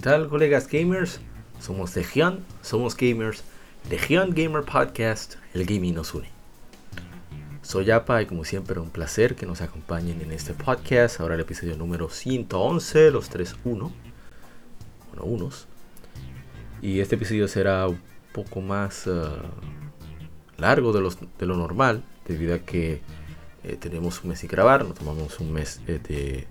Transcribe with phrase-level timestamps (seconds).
[0.00, 1.20] ¿Qué tal, colegas gamers?
[1.60, 3.44] Somos Legión, somos gamers,
[3.90, 6.26] Legión Gamer Podcast, el gaming nos une.
[7.60, 11.42] Soy Apa y como siempre un placer que nos acompañen en este podcast, ahora el
[11.42, 13.92] episodio número 111, los 3-1, bueno,
[15.24, 15.66] unos.
[16.80, 18.00] Y este episodio será un
[18.32, 19.28] poco más uh,
[20.56, 23.02] largo de, los, de, lo normal, debido a que
[23.64, 26.46] eh, tenemos un mes sin grabar, nos tomamos un mes eh, de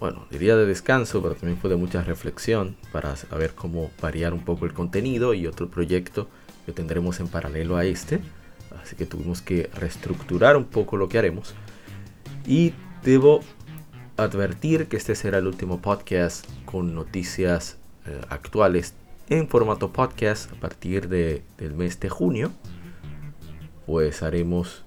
[0.00, 4.44] bueno, diría de descanso, pero también fue de mucha reflexión para saber cómo variar un
[4.44, 6.28] poco el contenido y otro proyecto
[6.66, 8.20] que tendremos en paralelo a este.
[8.82, 11.54] Así que tuvimos que reestructurar un poco lo que haremos.
[12.46, 13.40] Y debo
[14.16, 18.94] advertir que este será el último podcast con noticias eh, actuales
[19.28, 22.52] en formato podcast a partir de, del mes de junio.
[23.86, 24.82] Pues haremos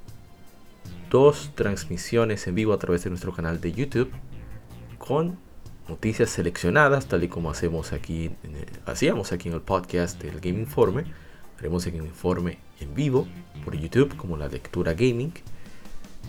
[1.09, 4.11] dos transmisiones en vivo a través de nuestro canal de YouTube
[4.97, 5.37] con
[5.87, 8.31] noticias seleccionadas, tal y como hacemos aquí,
[8.85, 11.05] hacíamos aquí en el podcast del Game Informe.
[11.57, 13.27] Haremos el Informe en vivo
[13.63, 15.33] por YouTube, como la lectura gaming.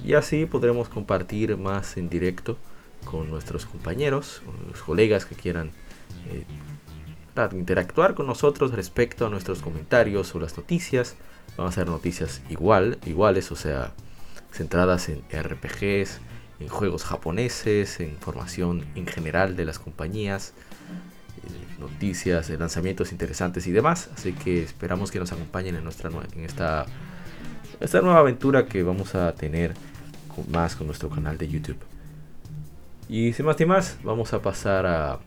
[0.04, 2.56] Y así podremos compartir más en directo
[3.04, 5.72] con nuestros compañeros, con los colegas que quieran
[6.30, 6.44] eh,
[7.52, 11.16] interactuar con nosotros respecto a nuestros comentarios o las noticias.
[11.56, 13.92] Vamos a hacer noticias igual, iguales, o sea,
[14.52, 16.20] centradas en RPGs,
[16.60, 20.54] en juegos japoneses, en información en general de las compañías,
[21.44, 24.10] eh, noticias, lanzamientos interesantes y demás.
[24.14, 26.86] Así que esperamos que nos acompañen en, nuestra, en esta,
[27.80, 29.74] esta nueva aventura que vamos a tener
[30.50, 31.78] más con nuestro canal de YouTube.
[33.08, 35.18] Y sin más ni más, vamos a pasar a,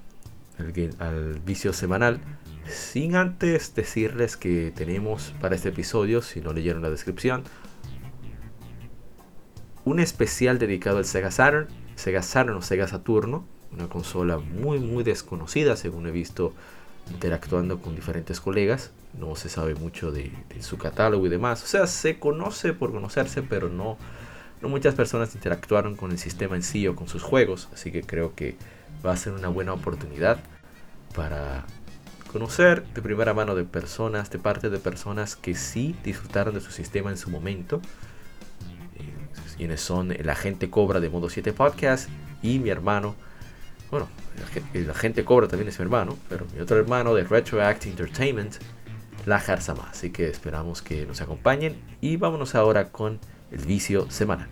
[0.99, 2.19] al vicio semanal.
[2.67, 7.43] Sin antes decirles que tenemos para este episodio, si no leyeron la descripción,
[9.85, 15.03] un especial dedicado al Sega Saturn, Sega Saturn o Sega Saturno, una consola muy muy
[15.03, 16.53] desconocida según he visto
[17.09, 20.31] interactuando con diferentes colegas, no se sabe mucho de,
[20.61, 23.97] su catálogo y demás, o sea, se conoce por conocerse, pero no,
[24.61, 28.03] no muchas personas interactuaron con el sistema en sí o con sus juegos, así que
[28.03, 28.55] creo que
[29.05, 30.39] va a ser una buena oportunidad
[31.15, 31.65] para
[32.31, 36.71] conocer de primera mano de personas, de parte de personas que sí disfrutaron de su
[36.71, 37.81] sistema en su momento
[39.61, 42.09] quienes son el agente Cobra de Modo 7 Podcast
[42.41, 43.13] y mi hermano,
[43.91, 44.09] bueno,
[44.73, 48.55] el agente Cobra también es mi hermano, pero mi otro hermano de Retroact Entertainment,
[49.27, 49.87] La Jarzama.
[49.91, 53.19] Así que esperamos que nos acompañen y vámonos ahora con
[53.51, 54.49] el vicio semanal.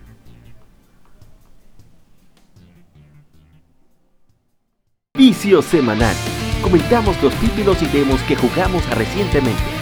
[5.14, 6.14] Vicio semanal.
[6.62, 9.79] Comentamos los títulos y demos que jugamos recientemente.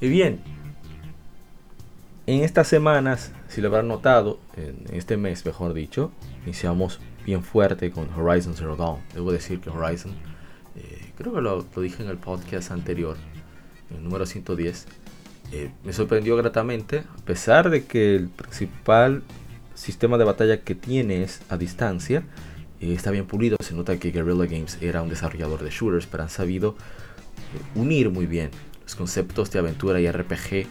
[0.00, 0.40] Y bien,
[2.26, 6.12] en estas semanas, si lo habrán notado, en este mes mejor dicho,
[6.44, 9.00] iniciamos bien fuerte con Horizon Zero Dawn.
[9.12, 10.12] Debo decir que Horizon,
[10.76, 13.16] eh, creo que lo, dije en el podcast anterior,
[13.90, 14.86] el número 110,
[15.50, 19.24] eh, me sorprendió gratamente, a pesar de que el principal
[19.74, 22.22] sistema de batalla que tiene es a distancia,
[22.80, 26.22] eh, está bien pulido, se nota que Guerrilla Games era un desarrollador de shooters, pero
[26.22, 26.76] han sabido
[27.74, 28.50] unir muy bien
[28.88, 30.66] los conceptos de aventura y RPG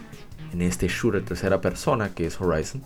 [0.52, 2.82] en este shooter tercera persona que es Horizon.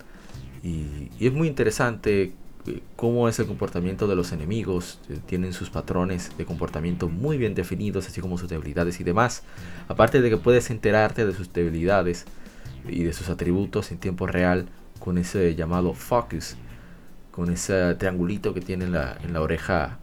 [0.61, 2.33] Y, es muy interesante
[2.67, 4.99] eh, cómo es el comportamiento de los enemigos.
[5.07, 9.43] Eh, tienen sus patrones de comportamiento muy bien definidos, así como sus debilidades y demás.
[9.87, 12.25] Aparte de que puedes enterarte de sus debilidades
[12.89, 14.67] y de sus atributos en tiempo real
[14.99, 16.57] con ese llamado focus,
[17.31, 19.97] con ese triangulito que tiene en la, oreja,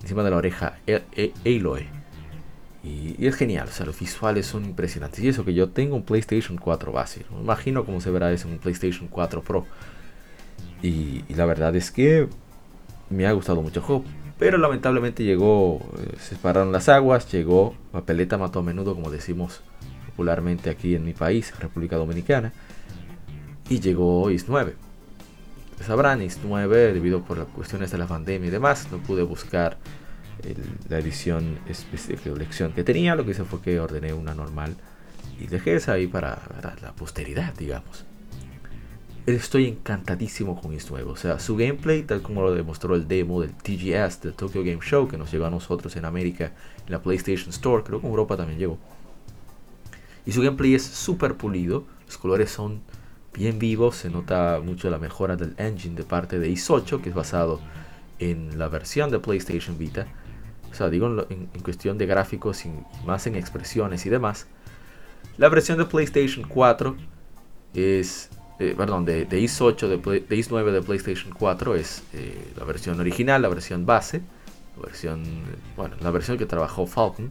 [0.00, 1.97] encima de la oreja e, e, Aloy.
[2.88, 5.20] Y, es genial, o sea, los visuales son impresionantes.
[5.20, 7.26] Y eso que yo tengo un PlayStation 4 base.
[7.30, 9.66] Me imagino cómo se verá eso en un PlayStation 4 Pro.
[10.82, 12.28] Y, la verdad es que
[13.10, 14.04] me ha gustado mucho el juego.
[14.38, 19.62] Pero lamentablemente llegó, eh, se separaron las aguas, llegó papeleta mató a menudo, como decimos
[20.06, 22.52] popularmente aquí en mi país, República Dominicana.
[23.68, 24.76] y llegó IS 9.
[25.84, 29.76] Sabrán, IS 9, debido por las cuestiones de la pandemia y demás, no pude buscar
[30.88, 33.14] la edición de lección que tenía.
[33.14, 34.76] Lo que hice fue que ordené una normal
[35.40, 36.40] y dejé esa ahí para,
[36.82, 38.04] la posteridad, digamos.
[39.26, 41.10] Estoy encantadísimo con IS 9.
[41.10, 44.80] O sea, su gameplay, tal como lo demostró el demo del TGS, del Tokyo Game
[44.80, 46.52] Show, que nos llegó a nosotros en América,
[46.86, 48.78] en la PlayStation Store, creo que en Europa también llegó.
[50.24, 52.80] Y su gameplay es súper pulido, los colores son
[53.34, 57.14] bien vivos, se nota mucho la mejora del engine de parte de IS-8, que es
[57.14, 57.60] basado
[58.18, 60.06] en la versión de PlayStation Vita.
[60.70, 62.64] O sea, digo en, cuestión de gráficos
[63.06, 64.46] más en expresiones y demás.
[65.36, 66.96] La versión de PlayStation 4
[67.74, 73.42] es, eh, perdón, de, IS-8, de, IS-9 de PlayStation 4 es eh, la versión original,
[73.42, 74.22] la versión base,
[74.76, 75.22] la versión,
[75.76, 77.30] bueno, la versión que trabajó Falcon.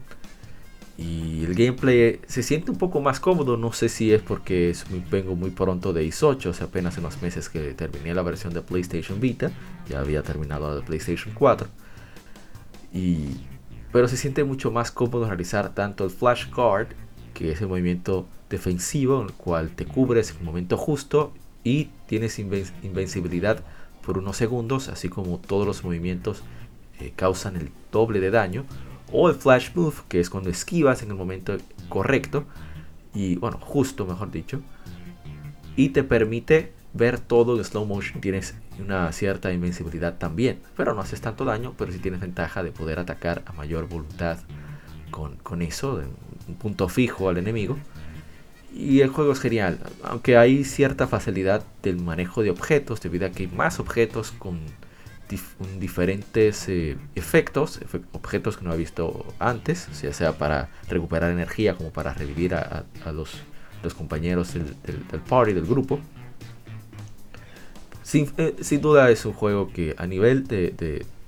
[0.98, 4.75] Y el gameplay se siente un poco más cómodo, no sé si es porque
[5.12, 8.51] vengo muy pronto de IS-8, o sea, apenas en los meses que terminé la versión
[8.51, 9.51] de PlayStation Vita,
[9.88, 11.68] ya había terminado la de PlayStation 4.
[13.92, 16.88] Pero se siente mucho más cómodo realizar tanto el flash guard,
[17.34, 21.34] que es el movimiento defensivo en el cual te cubres en el momento justo
[21.64, 23.64] y tienes invencibilidad
[24.06, 26.44] por unos segundos, así como todos los movimientos
[27.00, 28.66] eh, causan el doble de daño
[29.12, 31.58] o el flash move, que es cuando esquivas en el momento
[31.90, 32.46] correcto,
[33.14, 34.62] y bueno, justo mejor dicho,
[35.76, 41.02] y te permite ver todo en slow motion, tienes una cierta invencibilidad también, pero no
[41.02, 44.40] haces tanto daño, pero sí tienes ventaja de poder atacar a mayor voluntad
[45.12, 46.02] con, con eso,
[46.48, 47.78] un punto fijo al enemigo.
[48.74, 53.32] Y el juego es genial, aunque hay cierta facilidad del manejo de objetos, debido a
[53.32, 54.60] que hay más objetos con
[55.80, 57.80] diferentes eh, efectos,
[58.14, 62.86] objetos que no ha visto antes, ya sea para recuperar energía como para revivir a,
[63.12, 63.32] los,
[63.84, 66.00] los, compañeros del, party, del grupo.
[68.07, 70.71] Sin, eh, sin, duda es un juego que a nivel de,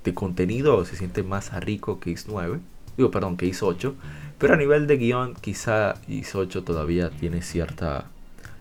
[0.05, 2.61] de, contenido se siente más rico que Is 9,
[2.95, 3.95] digo perdón, que Is 8,
[4.37, 8.05] pero a nivel de guion quizá Is 8 todavía tiene cierta,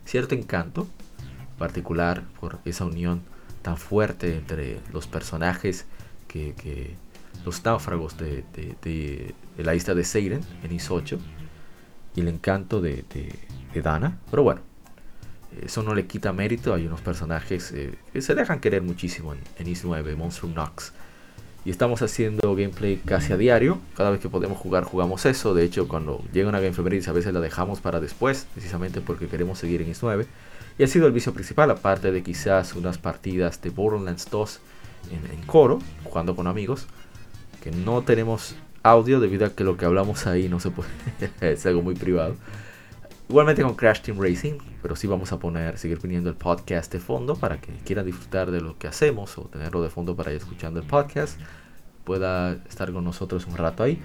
[0.04, 0.88] cierto encanto
[1.58, 3.22] particular por esa unión
[3.62, 5.86] tan fuerte entre los personajes
[6.26, 6.96] que,
[7.44, 11.20] los náufragos de, la isla de Seiren en Is 8
[12.16, 13.04] y el encanto de,
[13.80, 14.18] Dana.
[14.28, 14.62] Pero bueno,
[15.62, 16.74] eso no le quita mérito.
[16.74, 20.92] Hay unos personajes eh, que se dejan querer muchísimo en, en Is 9, Monstrum Nox.
[21.64, 23.78] Y estamos haciendo gameplay casi a diario.
[23.96, 25.54] Cada vez que podemos jugar, jugamos eso.
[25.54, 29.58] De hecho, cuando llega una Game a veces la dejamos para después, precisamente porque queremos
[29.58, 30.26] seguir en Is 9.
[30.78, 34.60] Y ha sido el vicio principal, aparte de quizás unas partidas de Borderlands 2
[35.10, 36.86] en, coro, jugando con amigos,
[37.62, 38.54] que no tenemos
[38.84, 40.88] audio debido a que lo que hablamos ahí no se puede,
[41.40, 42.36] es algo muy privado.
[43.28, 46.98] Igualmente con Crash Team Racing, pero sí vamos a poner, seguir poniendo el podcast de
[46.98, 50.38] fondo para que quieran disfrutar de lo que hacemos o tenerlo de fondo para ir
[50.38, 51.38] escuchando el podcast,
[52.04, 54.00] pueda estar con nosotros un rato ahí.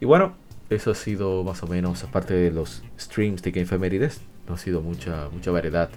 [0.00, 0.36] Y bueno,
[0.70, 4.58] eso ha sido más o menos, aparte de los streams de Game Femerides, no ha
[4.58, 5.90] sido mucha, mucha variedad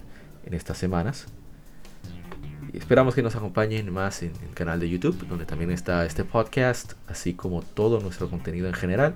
[0.46, 1.28] en estas semanas.
[2.74, 6.26] Y esperamos que nos acompañen más en el canal de YouTube, donde también está este
[6.26, 9.16] podcast, así como todo nuestro contenido en general.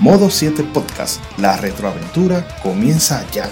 [0.00, 3.48] Modo 7 Podcast, la retroaventura comienza ya.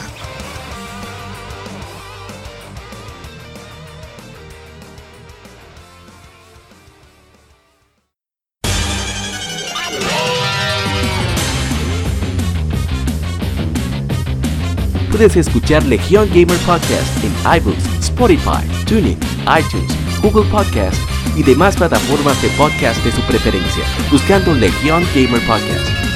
[15.11, 19.19] Puedes escuchar Legion Gamer Podcast en iBooks, Spotify, TuneIn,
[19.59, 19.91] iTunes,
[20.23, 20.97] Google Podcast
[21.35, 26.16] y demás plataformas de podcast de su preferencia, buscando Legion Gamer Podcast.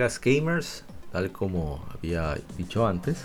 [0.00, 3.18] Colegas gamers, tal como había dicho antes,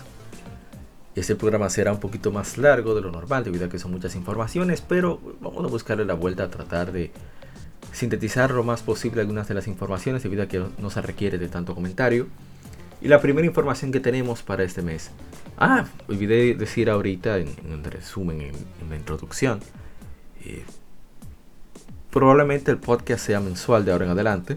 [1.14, 4.14] este programa será un poquito más largo de lo normal debido a que son muchas
[4.14, 7.12] informaciones, pero vamos a buscarle la vuelta a tratar de
[7.92, 11.48] sintetizar lo más posible algunas de las informaciones debido a que no se requiere de
[11.48, 12.26] tanto comentario.
[13.00, 15.10] Y la primera información que tenemos para este mes.
[15.56, 19.60] Ah, olvidé decir ahorita en, el resumen, en, la introducción.
[20.44, 20.64] Eh,
[22.10, 24.56] probablemente el podcast sea mensual de ahora en adelante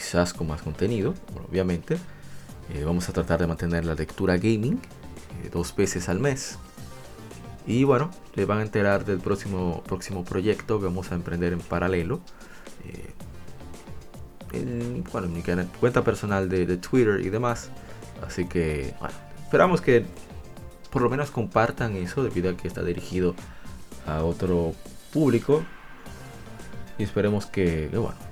[0.00, 1.14] quizás con más contenido,
[1.46, 1.98] obviamente.
[2.72, 4.80] Eh, vamos a tratar de mantener la lectura gaming
[5.44, 6.58] eh, dos veces al mes.
[7.66, 11.60] Y bueno, le van a enterar del próximo, próximo proyecto que vamos a emprender en
[11.60, 12.20] paralelo.
[12.86, 13.12] Eh,
[14.52, 15.42] en, bueno, mi
[15.78, 17.70] cuenta personal de, de, Twitter y demás.
[18.26, 19.14] Así que, bueno,
[19.44, 20.06] esperamos que
[20.90, 23.34] por lo menos compartan eso debido a que está dirigido
[24.06, 24.72] a otro
[25.12, 25.62] público.
[26.98, 28.30] Y esperemos que, bueno,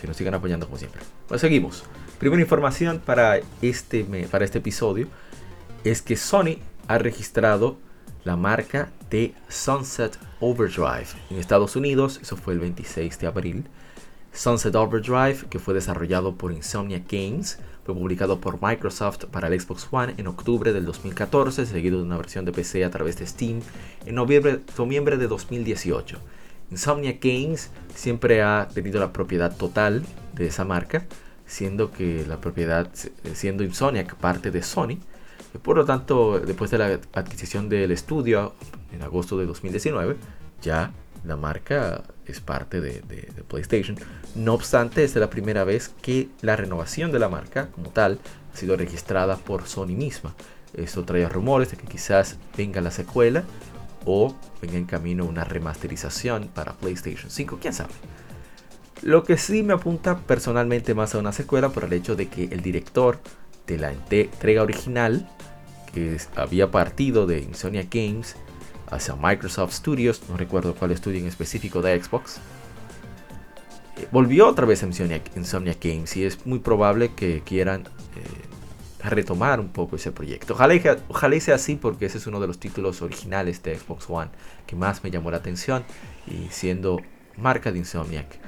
[0.00, 1.02] que nos sigan apoyando como siempre.
[1.38, 1.84] Seguimos.
[2.18, 5.06] Primera información para este, para este episodio
[5.84, 6.58] es que Sony
[6.88, 7.78] ha registrado
[8.24, 12.18] la marca de Sunset Overdrive en Estados Unidos.
[12.20, 13.64] Eso fue el 26 de abril.
[14.32, 19.86] Sunset Overdrive, que fue desarrollado por Insomnia Games, fue publicado por Microsoft para el Xbox
[19.90, 23.60] One en octubre del 2014, seguido de una versión de PC a través de Steam
[24.04, 26.18] en noviembre de 2018.
[26.70, 31.06] Insomnia Games siempre ha tenido la propiedad total de esa marca,
[31.46, 32.88] siendo que la propiedad,
[33.34, 34.98] siendo Insomniac parte de Sony.
[35.62, 38.54] Por lo tanto, después de la adquisición del estudio
[38.92, 40.16] en agosto de 2019,
[40.62, 40.92] ya
[41.24, 43.02] la marca es parte de,
[43.48, 43.96] PlayStation.
[44.36, 48.20] No obstante, es la primera vez que la renovación de la marca como tal
[48.52, 50.34] ha sido registrada por Sony misma.
[50.72, 53.42] Esto trae rumores de que quizás venga la secuela
[54.04, 57.92] o venga en camino una remasterización para PlayStation 5, quién sabe.
[59.02, 62.44] Lo que sí me apunta personalmente más a una secuela por el hecho de que
[62.44, 63.18] el director
[63.66, 65.28] de la entrega original,
[65.92, 68.36] que había partido de Insomnia Games
[68.90, 72.40] hacia Microsoft Studios, no recuerdo cuál estudio en específico de Xbox,
[73.96, 77.82] eh, volvió otra vez a Insomnia, Games y es muy probable que quieran
[78.16, 78.49] eh,
[79.02, 80.54] retomar un poco ese proyecto.
[80.54, 80.74] Ojalá,
[81.08, 84.30] ojalá sea así porque ese es uno de los títulos originales de Xbox One
[84.66, 85.84] que más me llamó la atención
[86.26, 87.00] y siendo
[87.36, 88.38] marca de Insomniac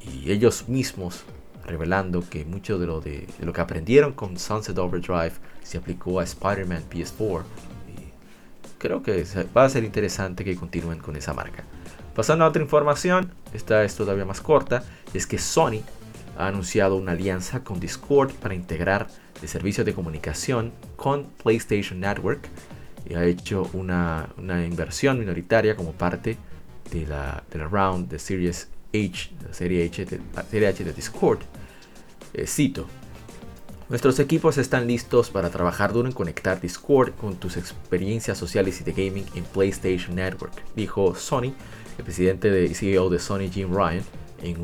[0.00, 1.24] y ellos mismos
[1.64, 6.24] revelando que mucho de lo, de, lo que aprendieron con Sunset Overdrive se aplicó a
[6.24, 7.42] Spider-Man PS4
[7.88, 9.24] y creo que
[9.56, 11.64] va a ser interesante que continúen con esa marca.
[12.14, 15.82] Pasando a otra información, esta es todavía más corta, es que Sony
[16.36, 19.08] ha anunciado una alianza con Discord para integrar
[19.40, 22.48] de servicio de comunicación con PlayStation Network
[23.08, 24.28] y ha hecho una,
[24.66, 26.36] inversión minoritaria como parte
[26.90, 31.40] de la, round de Series H, la serie H de, serie H de Discord.
[32.32, 32.86] Eh, cito,
[33.88, 38.84] Nuestros equipos están listos para trabajar duro en conectar Discord con tus experiencias sociales y
[38.84, 41.54] de gaming en PlayStation Network, dijo Sony,
[41.96, 44.02] el presidente y CEO de Sony Jim Ryan,
[44.42, 44.56] en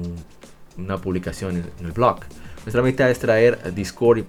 [0.76, 2.20] una publicación en el blog.
[2.64, 3.58] Nuestra meta es traer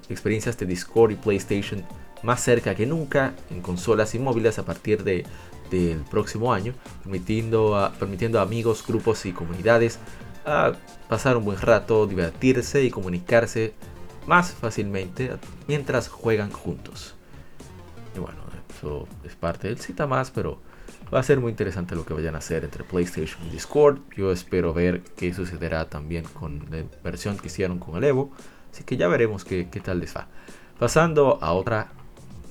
[0.09, 1.83] experiencias de Discord y PlayStation
[2.23, 5.25] más cerca que nunca en consolas y móviles a partir de,
[5.69, 6.73] del próximo año,
[7.03, 10.00] permitiendo a, permitiendo amigos, grupos y comunidades
[10.45, 10.73] a
[11.09, 13.73] pasar un buen rato, divertirse y comunicarse
[14.25, 15.31] más fácilmente
[15.67, 17.15] mientras juegan juntos.
[18.15, 18.39] Y bueno,
[18.75, 20.59] eso es parte del cita más, pero
[21.13, 24.00] Va a ser muy interesante lo que vayan a hacer entre PlayStation y Discord.
[24.17, 28.32] Yo espero ver qué sucederá también con la versión que hicieron con el Evo.
[28.72, 30.27] Así que ya veremos qué, qué tal les va.
[30.79, 31.91] Pasando a otra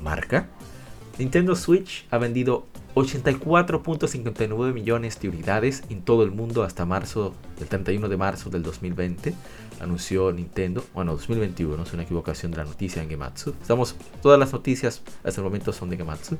[0.01, 0.49] marca.
[1.19, 7.67] Nintendo Switch ha vendido 84.59 millones de unidades en todo el mundo hasta marzo, el
[7.67, 9.35] 31 de marzo del 2020,
[9.81, 13.55] anunció Nintendo, bueno, 2021, es una equivocación de la noticia en Gematsu.
[13.61, 16.39] Estamos, todas las noticias hasta el momento son de Gematsu.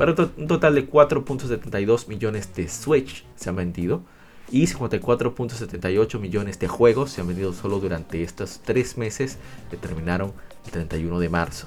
[0.00, 4.02] Para un total de 4.72 millones de Switch se han vendido
[4.50, 9.36] y 54.78 millones de juegos se han vendido solo durante estos tres meses
[9.68, 10.32] que terminaron
[10.64, 11.66] el 31 de marzo.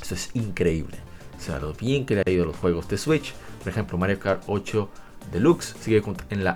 [0.00, 0.96] Eso es increíble.
[1.36, 3.34] O sea, lo bien que le ha ido los juegos de Switch.
[3.58, 4.88] Por ejemplo, Mario Kart 8
[5.32, 6.04] Deluxe sigue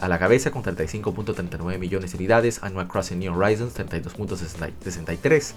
[0.00, 2.62] a la cabeza con 35.39 millones de unidades.
[2.62, 5.54] Animal Crossing New Horizons 32.63.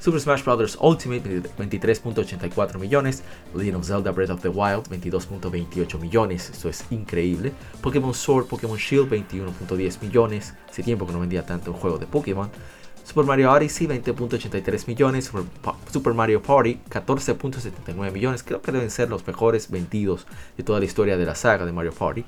[0.00, 0.78] Super Smash Bros.
[0.80, 1.22] Ultimate
[1.56, 3.22] 23.84 millones,
[3.54, 7.52] Legend of Zelda Breath of the Wild 22.28 millones, esto es increíble.
[7.82, 12.06] Pokémon Sword, Pokémon Shield 21.10 millones, hace tiempo que no vendía tanto un juego de
[12.06, 12.50] Pokémon.
[13.02, 15.30] Super Mario Odyssey 20.83 millones,
[15.92, 20.26] Super, Mario Party 14.79 millones, creo que deben ser los mejores vendidos
[20.56, 22.24] de toda la historia de la saga de Mario Party.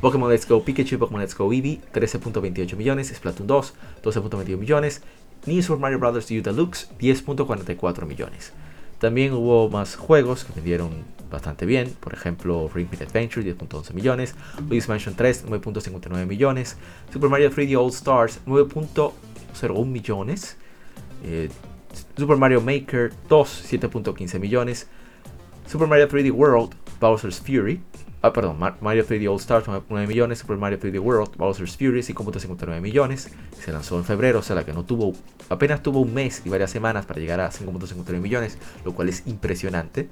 [0.00, 5.02] Pokémon Let's Go Pikachu, Pokémon Let's Go Eevee 13.28 millones, Splatoon 2 12.21 millones,
[5.46, 6.30] New Super Mario Bros.
[6.30, 8.52] U Deluxe 10.44 millones.
[8.98, 14.34] También hubo más juegos que vendieron bastante bien, por ejemplo Ring Fit Adventure 10.11 millones,
[14.68, 16.76] Luigi's Mansion 3 9.59 millones,
[17.12, 18.68] Super Mario 3D All Stars 9.
[19.54, 20.56] 0.1 millones.
[21.24, 21.48] Eh,
[22.16, 24.86] Super Mario Maker 2, 7.15 millones.
[25.66, 27.80] Super Mario 3D World, Bowser's Fury.
[28.26, 32.80] Ah, perdón, Mario 3D All Stars 9 millones, Super Mario 3D World, Bowser's Fury 5.59
[32.80, 33.28] millones.
[33.62, 35.12] Se lanzó en febrero, o sea, la que no tuvo,
[35.50, 39.26] apenas tuvo un mes y varias semanas para llegar a 5.59 millones, lo cual es
[39.26, 40.08] impresionante.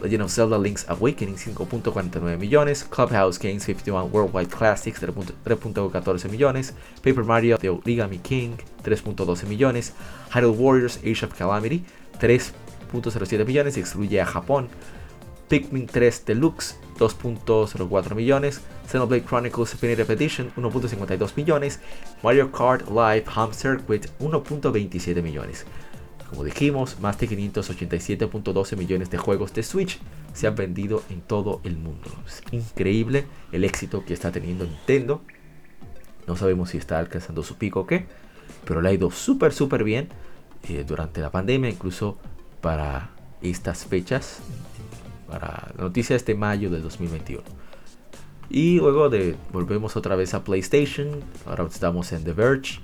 [0.00, 6.72] Legend of Zelda Link's Awakening 5.49 millones, Clubhouse Games 51 Worldwide Classics 3.14 millones,
[7.02, 9.92] Paper Mario The Origami King 3.12 millones,
[10.32, 11.84] Hyrule Warriors Age of Calamity
[12.20, 14.68] 3.07 millones excluye a Japón,
[15.48, 21.80] Pikmin 3 Deluxe 2.04 millones, Xenoblade Chronicles Definitive Edition 1.52 millones,
[22.22, 25.66] Mario Kart Live Home Circuit 1.27 millones.
[26.30, 30.00] Como dijimos, más de 587.12 millones de juegos de Switch
[30.32, 32.10] se han vendido en todo el mundo.
[32.26, 35.22] Es increíble el éxito que está teniendo Nintendo.
[36.26, 38.06] No sabemos si está alcanzando su pico o qué,
[38.64, 40.08] pero le ha ido súper, súper bien
[40.68, 42.18] eh, durante la pandemia, incluso
[42.60, 43.10] para
[43.42, 44.40] estas fechas,
[45.28, 47.42] para la noticia de mayo del 2021.
[48.50, 51.08] Y luego de volvemos otra vez a PlayStation,
[51.46, 52.80] ahora estamos en The Verge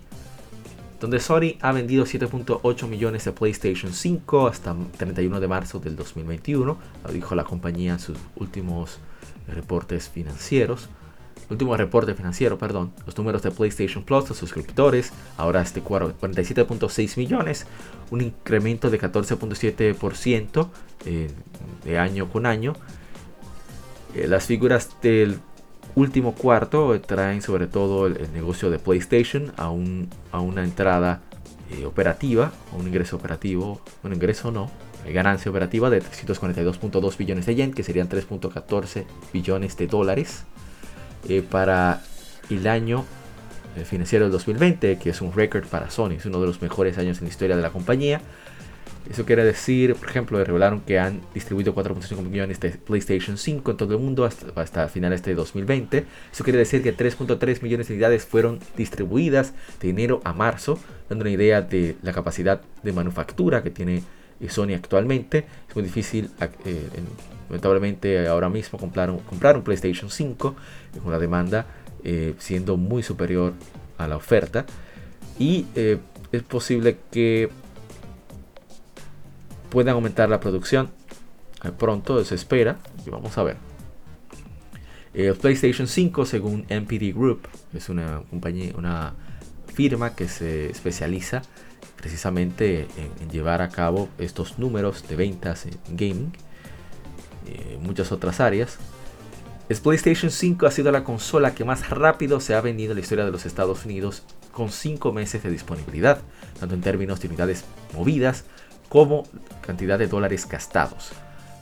[1.00, 6.78] donde Sony ha vendido 7.8 millones de PlayStation 5 hasta 31 de marzo del 2021,
[7.04, 8.98] lo dijo la compañía en sus últimos
[9.48, 10.90] reportes financieros.
[11.50, 12.92] Último reporte financiero, perdón.
[13.04, 17.66] Los números de PlayStation Plus, los suscriptores, ahora este 47.6 millones,
[18.12, 20.68] un incremento de 14.7%
[21.06, 21.28] eh,
[21.84, 22.74] de año con año.
[24.14, 25.40] Eh, las figuras del
[25.96, 29.72] último cuarto traen sobre todo el, negocio de PlayStation a,
[30.30, 31.20] a una entrada
[31.72, 34.70] eh, operativa, un ingreso operativo, un ingreso no,
[35.12, 40.44] ganancia operativa de 342.2 billones de yen, que serían 3.14 billones de dólares
[41.28, 42.02] eh, para
[42.48, 43.04] el año
[43.76, 46.98] eh, financiero del 2020, que es un récord para Sony, es uno de los mejores
[46.98, 48.20] años en la historia de la compañía.
[49.08, 53.76] Eso quiere decir, por ejemplo, revelaron que han distribuido 4.5 millones de PlayStation 5 en
[53.76, 56.04] todo el mundo hasta, hasta finales de 2020.
[56.32, 60.78] Eso quiere decir que 3.3 millones de unidades fueron distribuidas de enero a marzo,
[61.08, 64.02] dando una idea de la capacidad de manufactura que tiene
[64.40, 65.46] eh, Sony actualmente.
[65.68, 66.30] Es muy difícil,
[67.48, 70.56] lamentablemente, ahora mismo comprar un PlayStation 5
[71.02, 71.66] con la demanda
[72.02, 73.54] eh, siendo muy superior
[73.98, 74.66] a la oferta.
[75.38, 77.48] Y es posible que
[79.70, 80.90] pueden aumentar la producción.
[81.78, 83.56] Pronto se espera y vamos a ver.
[85.12, 89.14] El PlayStation 5, según MPD Group, es una compañía, una
[89.74, 91.42] firma que se especializa
[91.96, 96.32] precisamente en, llevar a cabo estos números de ventas en gaming
[97.46, 98.78] en muchas otras áreas.
[99.78, 103.24] PlayStation 5 ha sido la consola que más rápido se ha vendido en la historia
[103.24, 106.22] de los Estados Unidos con 5 meses de disponibilidad,
[106.58, 108.46] tanto en términos de unidades movidas
[108.88, 109.28] como
[109.60, 111.12] cantidad de dólares gastados.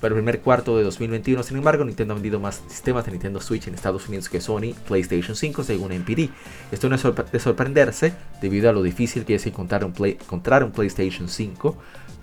[0.00, 3.42] Para el primer cuarto de 2021, sin embargo, Nintendo ha vendido más sistemas de Nintendo
[3.42, 6.30] Switch en Estados Unidos que Sony PlayStation 5, según NPD.
[6.72, 10.70] Esto no es de sorprenderse debido a lo difícil que es encontrar un, encontrar un
[10.72, 11.76] PlayStation 5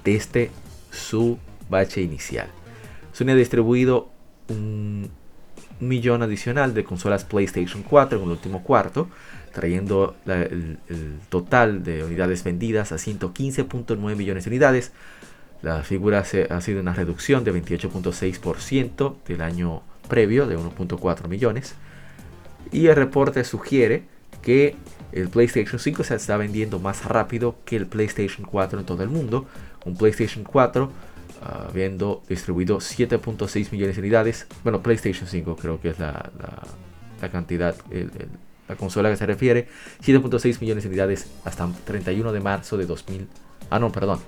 [0.04, 0.50] desde
[0.89, 1.38] su
[1.69, 2.48] bache inicial.
[3.12, 4.10] Sony ha distribuido
[4.48, 5.12] un
[5.80, 9.10] millón adicional de consolas PlayStation 4 en el último cuarto,
[9.54, 10.78] trayendo el,
[11.30, 14.92] total de unidades vendidas a 115.9 millones de unidades.
[15.62, 21.76] La figura ha sido una reducción de 28.6% del año previo de 1.4 millones.
[22.72, 24.04] Y el reporte sugiere
[24.42, 24.76] que
[25.12, 29.10] el PlayStation 5 se está vendiendo más rápido que el PlayStation 4 en todo el
[29.10, 29.46] mundo.
[29.86, 31.05] Un PlayStation 4 ah,
[31.46, 34.48] habiendo distribuido 7.6 millones de unidades.
[34.64, 36.32] Bueno, PlayStation 5 creo que es la,
[37.32, 37.76] cantidad,
[38.68, 39.68] la consola que se refiere,
[40.04, 43.28] 7.6 millones de unidades hasta 31 de marzo de 2000.
[43.70, 44.20] Ah, no, perdón.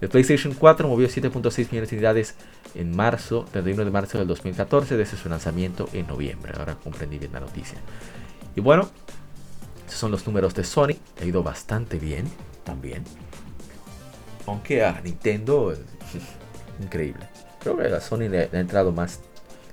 [0.00, 2.34] El PlayStation 4 movió 7.6 millones de unidades
[2.74, 6.52] en marzo, 31 de marzo del 2014, desde su lanzamiento en noviembre.
[6.58, 7.78] Ahora comprendí bien la noticia.
[8.56, 8.90] Y bueno,
[9.86, 10.96] esos son los números de Sony.
[11.20, 12.26] Ha ido bastante bien
[12.64, 13.04] también.
[14.46, 15.74] Aunque a Nintendo,
[16.80, 17.26] increíble.
[17.60, 19.20] Creo que a Sony le, ha entrado más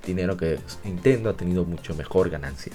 [0.06, 2.72] dinero que Nintendo ha tenido mucho mejor ganancia.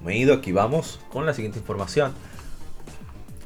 [0.00, 2.12] Me ido, aquí vamos con la siguiente información.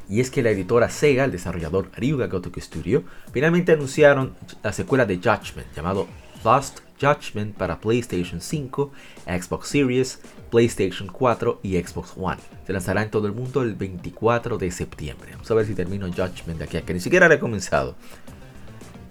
[0.08, 5.06] Y es que la editora Sega, el desarrollador Ryuga Gotoku Studio, finalmente anunciaron la secuela
[5.06, 6.06] de Judgment llamado
[6.44, 8.92] Lost Judgment para PlayStation 5,
[9.26, 12.40] Xbox Series, PlayStation 4 y Xbox One.
[12.66, 15.32] Se lanzará en todo el mundo el 24 de septiembre.
[15.32, 17.94] Vamos a ver si termino Judgment de aquí a que ni siquiera he comenzado.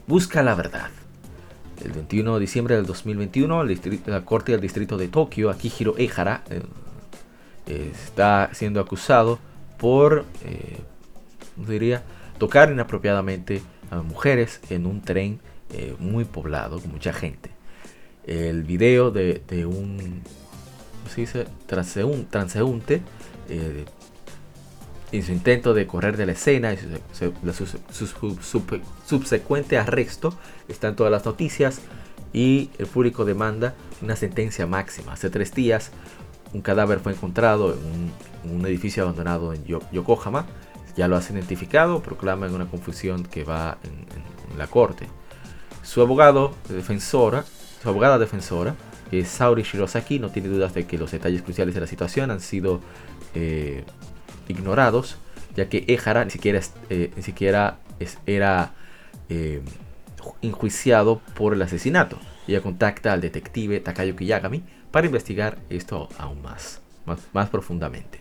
[0.08, 0.90] Busca la verdad.
[1.84, 3.64] El 21 de diciembre del 2021,
[4.06, 9.40] la Corte del Distrito de Tokio, Akihiro Ehara, eh, está siendo acusado
[9.78, 10.80] por, eh,
[11.56, 12.04] diría?
[12.38, 13.62] Tocar inapropiadamente
[13.92, 15.40] a mujeres en un tren
[15.74, 17.52] eh, muy poblado, con mucha gente.
[18.26, 20.22] El video de, un,
[21.04, 21.48] ¿cómo se
[22.30, 23.02] transeúnte
[23.50, 23.86] eh,
[25.12, 26.78] en su intento de correr de la escena y
[27.12, 27.34] su,
[29.06, 30.34] subsecuente arresto
[30.68, 31.82] está en todas las noticias
[32.32, 35.14] y el público demanda una sentencia máxima.
[35.14, 35.92] Hace tres días
[36.54, 38.12] un cadáver fue encontrado en
[38.52, 40.46] un, edificio abandonado en Yokohama.
[40.96, 45.08] Ya lo has identificado, proclama en una confusión que va en, la corte.
[45.90, 47.46] Su abogado defensora,
[47.82, 48.76] su abogada defensora,
[49.12, 52.42] es Saori Shirosaki, no tiene dudas de que los detalles cruciales de la situación han
[52.42, 52.80] sido
[53.34, 53.84] eh,
[54.48, 55.18] ignorados,
[55.56, 57.80] ya que Ehara ni siquiera, eh, ni siquiera
[58.28, 58.74] era
[59.30, 59.64] eh,
[60.44, 62.20] enjuiciado por el asesinato.
[62.48, 66.82] Ella contacta al detective Takayuki Yagami para investigar esto aún más,
[67.34, 68.20] más, profundamente.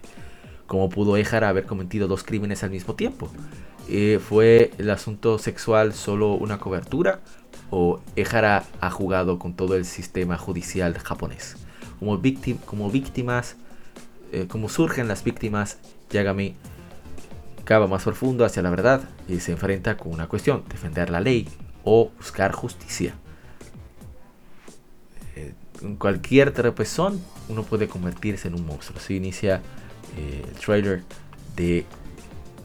[0.67, 3.31] ¿Cómo pudo Ehara haber cometido dos crímenes al mismo tiempo?
[3.91, 7.21] Eh, ¿Fue el asunto sexual solo una cobertura?
[7.71, 11.57] ¿O Ehara ha jugado con todo el sistema judicial japonés?
[11.99, 12.21] Como,
[12.65, 13.57] como víctimas,
[14.33, 15.79] eh, como surgen las víctimas,
[16.11, 16.55] Yagami
[17.65, 21.49] cava más profundo hacia la verdad y se enfrenta con una cuestión, defender la ley
[21.85, 23.15] o buscar justicia
[25.83, 28.99] en cualquier tropezón uno puede convertirse en un monstruo.
[28.99, 29.63] Así inicia
[30.17, 31.03] eh, el trailer
[31.57, 31.85] de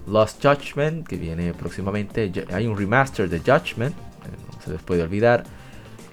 [0.07, 2.31] Lost Judgment que viene próximamente.
[2.51, 3.99] Hay un remaster de Judgment, eh,
[4.31, 5.43] no se les puede olvidar,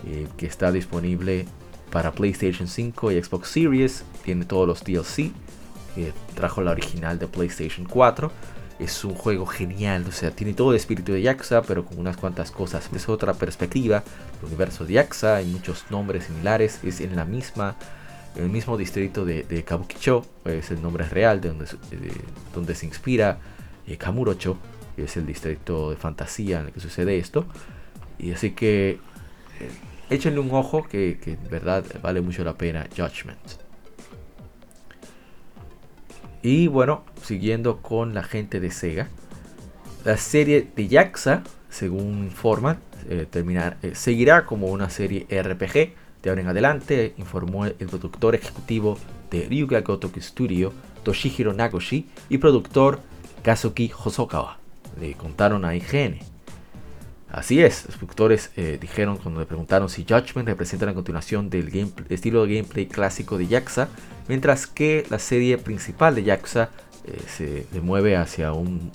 [0.07, 1.47] eh, que está disponible
[1.91, 4.05] para PlayStation 5 y Xbox Series.
[4.25, 5.33] Tiene todos los DLC
[5.95, 8.31] que trajo la original de PlayStation 4
[8.81, 12.17] es un juego genial, o sea, tiene todo el espíritu de Yaxa, pero con unas
[12.17, 12.89] cuantas cosas.
[12.95, 14.03] Es otra perspectiva.
[14.41, 17.77] El universo de Yaxa, hay muchos nombres similares, es en la misma,
[18.37, 21.53] el mismo distrito de, de Kabukicho, es el nombre real de
[22.55, 23.39] donde, se inspira
[23.87, 24.57] eh, Kamurocho,
[24.97, 27.45] es el distrito de fantasía en el que sucede esto.
[28.23, 28.99] Y así que eh,
[30.11, 33.39] échenle un ojo que, en verdad vale mucho la pena Judgment.
[36.43, 39.09] Y bueno, siguiendo con la gente de Sega,
[40.05, 42.79] la serie de Yaxa, según informan,
[43.09, 48.99] eh, eh, seguirá como una serie RPG de ahora en adelante, informó el productor ejecutivo
[49.31, 53.01] de Ryuga Gotoku Studio, Toshihiro Nagoshi, y productor
[53.43, 54.59] Kazuki Hosokawa.
[55.01, 56.30] Le contaron a IGN.
[57.31, 61.93] Así es, los productores eh, dijeron cuando le preguntaron si Judgment representa la continuación del
[62.09, 63.89] estilo de gameplay clásico de Yaxa,
[64.27, 66.71] mientras que la serie principal de Yaxa
[67.05, 68.91] eh, se mueve hacia un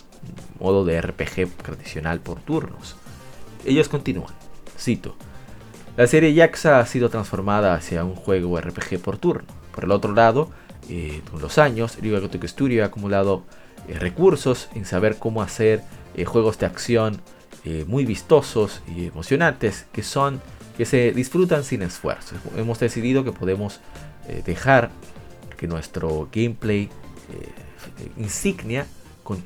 [0.60, 2.98] modo de RPG tradicional por turnos.
[3.64, 4.34] Ellos continúan,
[4.78, 5.16] cito,
[5.96, 9.48] la serie Yaxa ha sido transformada hacia un juego RPG por turno.
[9.74, 10.50] Por el otro lado,
[10.90, 13.44] eh, con los años, Ryuga Gotoku Studio ha acumulado
[13.88, 15.84] recursos en saber cómo hacer
[16.26, 17.22] juegos de acción
[17.66, 20.40] eh, muy vistosos y emocionantes que son
[20.78, 22.36] que se disfrutan sin esfuerzo.
[22.56, 23.80] Hemos decidido que podemos
[24.28, 24.92] eh, dejar
[25.58, 28.86] que nuestro gameplay eh, insignia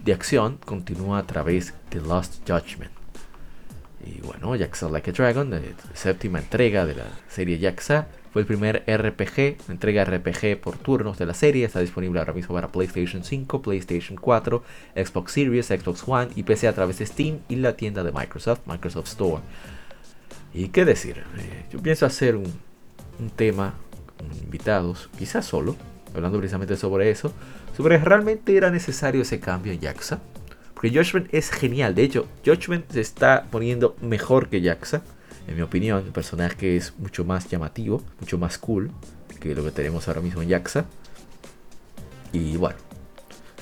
[0.04, 2.92] de acción continúa a través de Lost Judgment.
[4.06, 5.54] Y bueno, Jaxa Like a Dragon,
[5.94, 11.26] séptima entrega de la serie Jaxa, fue el primer RPG, entrega RPG por turnos de
[11.26, 11.66] la serie.
[11.66, 14.64] Está disponible ahora mismo para PlayStation 5, PlayStation 4,
[14.96, 18.62] Xbox Series, Xbox One y PC a través de Steam y la tienda de Microsoft,
[18.68, 19.42] Microsoft Store.
[20.54, 22.70] Y qué decir, eh, yo pienso hacer un,
[23.36, 23.74] tema
[24.18, 25.76] con invitados, quizás solo,
[26.16, 27.34] hablando precisamente sobre eso,
[27.76, 30.22] sobre realmente era necesario ese cambio en Jaxa.
[30.74, 35.02] Porque Judgment es genial, de hecho, Judgment se está poniendo mejor que Jaxa
[35.50, 38.92] en mi opinión, el personaje es mucho más llamativo, mucho más cool
[39.40, 40.86] que lo que tenemos ahora mismo en Yaxa.
[42.32, 42.78] Y bueno,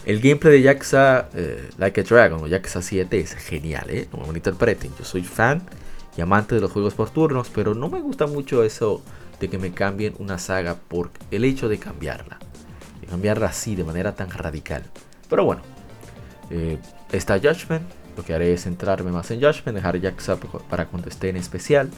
[0.06, 4.10] el gameplay de Yaxa eh, Like a Dragon o Yaxa 7 es genial, ¿eh?
[4.12, 5.62] No me yo soy fan
[6.18, 9.02] y amante de los juegos por turnos, pero no me gusta mucho eso
[9.40, 12.38] de que me cambien una saga por el hecho de cambiarla.
[13.10, 14.84] cambiarla así de manera tan radical.
[15.30, 15.62] Pero bueno,
[16.50, 16.80] eh,
[17.14, 18.07] está Judgment.
[18.18, 20.32] Lo que haré es centrarme más en Judgment, dejar Jax
[20.70, 21.90] para cuando esté en especial.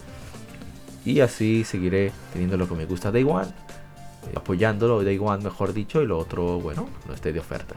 [1.05, 5.73] Y así seguiré teniendo lo que me gusta Day One, eh, apoyándolo Day One mejor
[5.73, 7.75] dicho, y lo otro, bueno, no esté de oferta.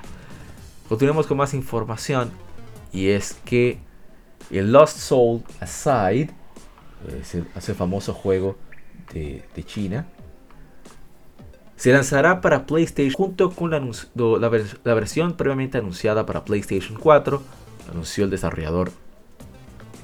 [0.89, 2.31] Continuemos con más información.
[2.93, 3.79] Y es que
[4.51, 6.31] el Lost Soul Aside,
[7.21, 8.59] ese, ese famoso juego
[9.15, 10.07] de China,
[11.83, 17.43] se lanzará para PlayStation junto con la, versión previamente anunciada para PlayStation 4,
[17.91, 18.93] anunció el desarrollador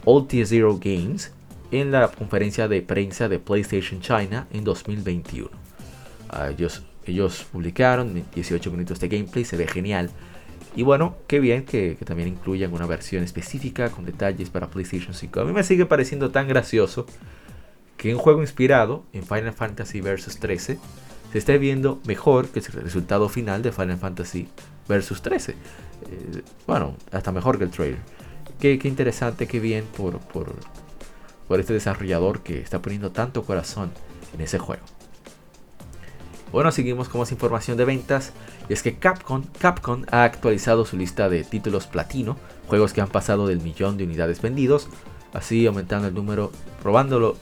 [0.05, 1.33] Ulti Zero Games
[1.71, 5.51] en la conferencia de prensa de PlayStation China en 2021.
[6.31, 10.11] Ah, ellos, ellos publicaron 18 minutos de gameplay, se ve genial.
[10.77, 15.15] Y bueno, qué bien que, que, también incluyan una versión específica con detalles para PlayStation
[15.15, 15.41] 5.
[15.41, 17.07] A mí me sigue pareciendo tan gracioso
[17.97, 20.79] que un juego inspirado en Final Fantasy Vs 13
[21.33, 24.49] se esté viendo mejor que el resultado final de Final Fantasy
[24.89, 25.55] Versus 13.
[26.11, 28.01] Eh, bueno, hasta mejor que el trailer.
[28.61, 30.21] Qué, interesante, qué bien por,
[31.61, 33.93] este desarrollador que está poniendo tanto corazón
[34.35, 34.83] en ese juego.
[36.51, 38.33] Bueno, seguimos con más información de ventas.
[38.69, 43.09] Y es que Capcom, Capcom ha actualizado su lista de títulos platino, juegos que han
[43.09, 44.89] pasado del millón de unidades vendidos,
[45.33, 46.51] así aumentando el número,
[46.83, 47.37] probándolo,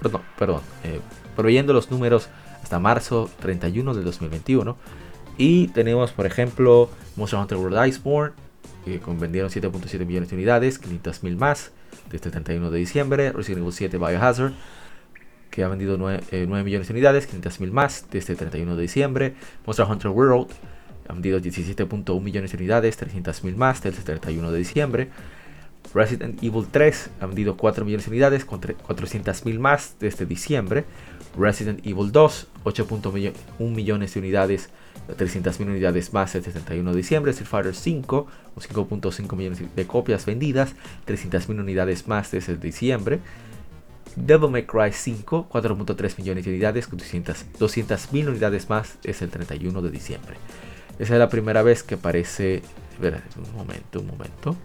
[0.00, 1.00] perdón, perdón eh,
[1.36, 2.28] proveyendo los números
[2.62, 4.76] hasta marzo 31 del 2021.
[5.36, 8.34] Y tenemos, por ejemplo, Monster Hunter World Iceborne,
[8.84, 11.72] que vendieron 7.7 millones de unidades, 500.000 más
[12.10, 13.32] desde el 31 de diciembre.
[13.32, 14.52] Resident Evil 7 Biohazard,
[15.50, 19.34] que ha vendido 9, eh, millones de unidades, 500.000 más desde el 31 de diciembre.
[19.66, 20.48] Monster Hunter World
[21.08, 25.10] ha vendido 17.1 millones de unidades, 300.000 más desde el 31 de diciembre.
[25.94, 30.84] Resident Evil 3 ha vendido 4 millones de unidades, con 400.000 más desde diciembre.
[31.36, 34.70] Resident Evil 2, 8.1 millones de unidades,
[35.08, 37.30] 300.000 unidades más el 71 de diciembre.
[37.30, 40.74] Street Fighter 5, 5.5 millones de copias vendidas,
[41.06, 43.20] 300.000 unidades más desde diciembre.
[44.16, 49.90] Devil May Cry 5, 4.3 millones de unidades, 200.000 unidades más es el 31 de
[49.90, 50.36] diciembre.
[50.98, 52.62] Esa es la primera vez que aparece...
[53.00, 54.56] Un momento, un momento.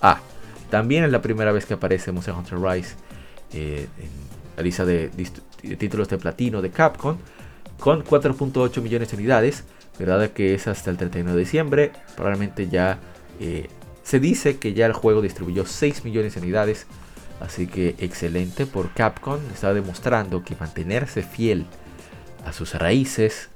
[0.00, 0.20] Ah,
[0.70, 2.96] también es la primera vez que aparece Monster Hunter Rise
[3.52, 4.10] eh, en
[4.56, 5.10] la lista de,
[5.78, 7.16] títulos de platino de Capcom,
[7.78, 9.64] con 4.8 millones de unidades,
[9.98, 12.98] verdad que es hasta el 31 de diciembre, probablemente ya
[13.40, 13.68] eh,
[14.02, 16.86] se dice que ya el juego distribuyó 6 millones de unidades,
[17.40, 21.66] así que excelente por Capcom, está demostrando que mantenerse fiel
[22.44, 23.50] a sus raíces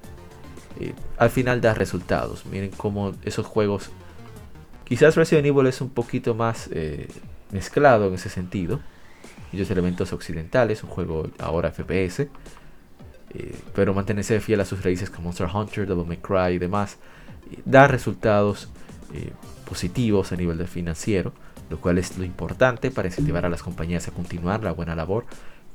[0.81, 2.47] eh, al final da resultados.
[2.47, 3.91] Miren cómo esos juegos,
[4.85, 7.09] quizás Resident Evil es un poquito más eh,
[7.51, 8.81] mezclado en ese sentido,
[9.53, 12.27] muchos elementos occidentales, un juego ahora FPS,
[13.35, 16.99] eh, pero mantenerse fiel a sus raíces como Monster Hunter, Devil May Cry y demás,
[17.51, 18.69] eh, da resultados
[19.15, 19.33] eh,
[19.69, 21.33] positivos a nivel de financiero,
[21.71, 25.25] lo cual es lo importante para incentivar a las compañías a continuar la buena labor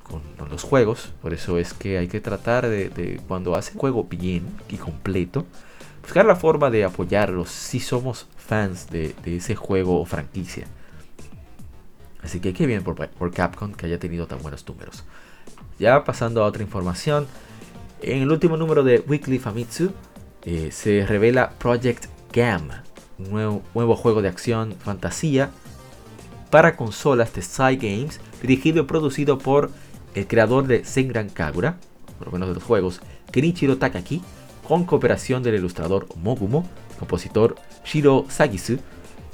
[0.03, 1.13] con, los juegos.
[1.21, 5.45] Por eso es que hay que tratar de, cuando hace un juego bien y completo,
[6.01, 10.67] buscar la forma de apoyarlos si somos fans de ese juego o franquicia.
[12.27, 15.05] Así que qué bien por, Capcom que haya tenido tan buenos números.
[15.79, 17.27] Ya pasando a otra información.
[18.01, 19.91] En el último número de Weekly Famitsu
[20.43, 22.69] eh, se revela Project Gam,
[23.19, 25.49] un nuevo, juego de acción fantasía
[26.51, 29.71] para consolas de Psy Games, dirigido y producido por
[30.15, 31.77] el creador de Senran Kagura,
[32.17, 34.21] por lo menos de los juegos, Kenichiro Takaki,
[34.67, 36.67] con cooperación del ilustrador Mogumo,
[36.99, 38.79] compositor Shiro Sagisu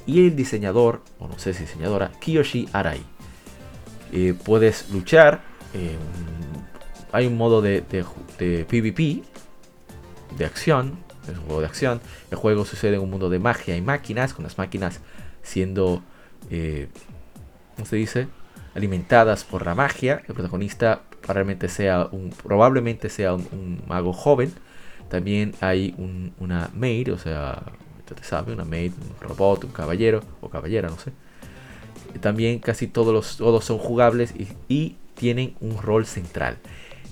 [0.06, 3.02] y el diseñador, o no sé si diseñadora, Kiyoshi Arai.
[4.12, 5.42] Eh, puedes luchar,
[5.74, 5.96] eh,
[7.12, 9.22] hay un modo de, PvP,
[10.36, 12.00] de acción, es un juego de acción.
[12.30, 15.00] El juego sucede en un mundo de magia y máquinas, con las máquinas
[15.42, 16.02] siendo,
[16.50, 16.88] eh,
[17.74, 18.28] ¿cómo se dice?
[18.74, 20.22] Alimentadas por la magia.
[20.26, 24.52] El protagonista probablemente sea un, probablemente sea un, mago joven.
[25.08, 25.94] También hay
[26.38, 27.62] una maid, o sea,
[28.12, 31.12] te sabe, una maid, un robot, un caballero o caballera, no sé.
[32.20, 34.34] También casi todos los todos son jugables
[34.68, 36.58] y, tienen un rol central.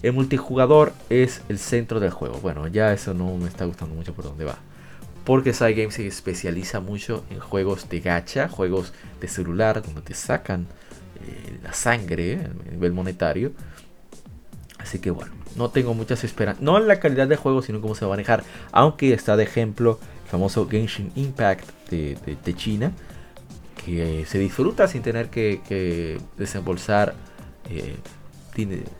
[0.02, 2.38] El multijugador es el centro del juego.
[2.40, 4.58] Bueno, ya eso no me está gustando mucho por dónde va.
[5.24, 10.66] Porque Cygames se especializa mucho en juegos de gacha, juegos de celular, donde te sacan
[11.24, 13.52] eh, la sangre a nivel monetario.
[14.78, 16.62] Así que bueno, no tengo muchas esperanzas.
[16.62, 18.42] No en la calidad del juego, sino cómo se va a manejar.
[18.72, 22.92] Aunque está de ejemplo famoso Genshin Impact de, China,
[23.84, 27.14] que se disfruta sin tener que, desembolsar.
[27.68, 27.96] Eh,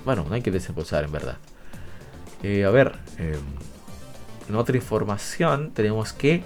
[0.05, 1.39] bueno, no hay que desembolsar en verdad.
[2.43, 3.39] Eh, a ver, em,
[4.49, 6.43] en otra información tenemos que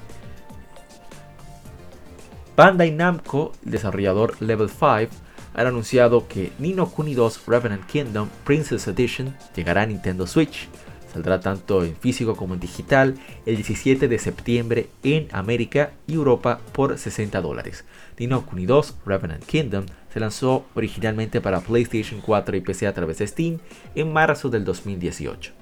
[2.57, 5.15] Bandai Namco, el desarrollador Level 5,
[5.55, 10.69] han anunciado que Nino Kuni 2 Revenant Kingdom Princess Edition llegará a Nintendo Switch.
[11.13, 13.15] Saldrá tanto en físico como en digital
[13.47, 17.87] el 17 de septiembre en América y Europa por 60 dólares.
[18.19, 23.19] Nino Kuni 2 Revenant Kingdom se lanzó originalmente para PlayStation 4 y PC a través
[23.19, 23.59] de Steam
[23.95, 25.53] en marzo del 2018.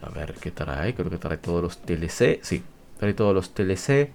[0.00, 2.40] A ver qué trae, creo que trae todos los TLC.
[2.40, 2.62] Sí,
[2.98, 4.12] trae todos los TLC.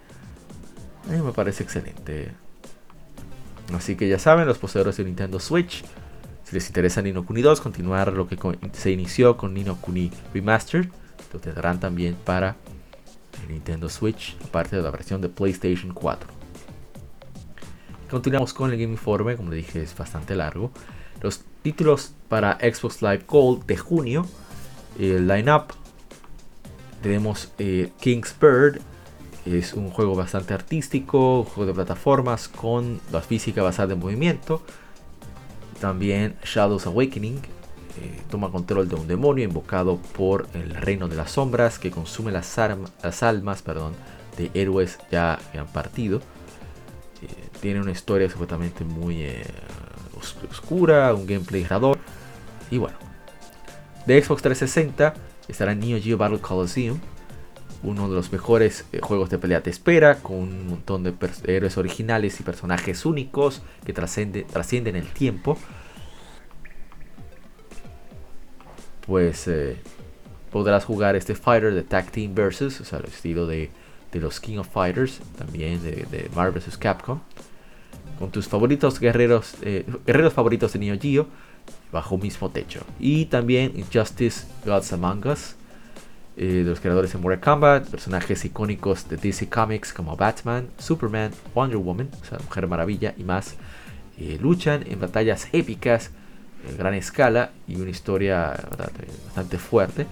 [1.12, 2.32] Mí me parece excelente.
[3.72, 5.86] Así que ya saben, los poseedores de Nintendo Switch,
[6.44, 8.40] si les interesa Nino Kuni 2, continuar lo que
[8.74, 10.88] se inició con Nino Kuni Remastered,
[11.32, 12.56] lo tendrán también para
[13.48, 16.35] Nintendo Switch, aparte de la versión de PlayStation 4.
[18.10, 20.72] Continuamos con el Game Informe, como le dije es bastante largo.
[21.22, 24.28] Los títulos para Xbox Live Gold de junio,
[25.00, 25.74] el line-up,
[27.02, 28.80] tenemos eh, King's Bird,
[29.46, 34.62] es un juego bastante artístico, un juego de plataformas con la física basada en movimiento.
[35.80, 41.32] También Shadows Awakening eh, toma control de un demonio invocado por el reino de las
[41.32, 42.58] sombras que consume las,
[43.24, 43.94] almas perdón,
[44.38, 46.22] de héroes ya que han partido.
[47.26, 49.44] Eh, tiene una historia supuestamente muy eh,
[50.50, 51.98] oscura, un gameplay rador.
[52.70, 52.98] Y bueno,
[54.06, 55.14] de Xbox 360
[55.48, 57.00] estará Neo Geo Battle Coliseum,
[57.84, 61.14] uno de los mejores eh, juegos de pelea te espera, con un montón de
[61.46, 65.58] héroes originales y personajes únicos que trascienden el tiempo.
[69.06, 69.48] Pues
[70.52, 73.70] podrás jugar este Fighter de Tag Team Versus, o sea, el estilo de,
[74.20, 76.78] los King of Fighters, también de, Marvel vs.
[76.78, 77.20] Capcom,
[78.20, 81.28] con tus favoritos guerreros, eh, guerreros favoritos de Neo Geo,
[81.92, 82.82] bajo un mismo techo.
[83.00, 85.56] Y también Justice Gods Among Us
[86.38, 91.32] eh, de los creadores de Mortal Kombat, personajes icónicos de DC Comics como Batman, Superman,
[91.54, 93.56] Wonder Woman, o sea, Mujer Maravilla y más,
[94.18, 96.12] eh, luchan en batallas épicas,
[96.70, 100.08] en gran escala y una historia bastante fuerte.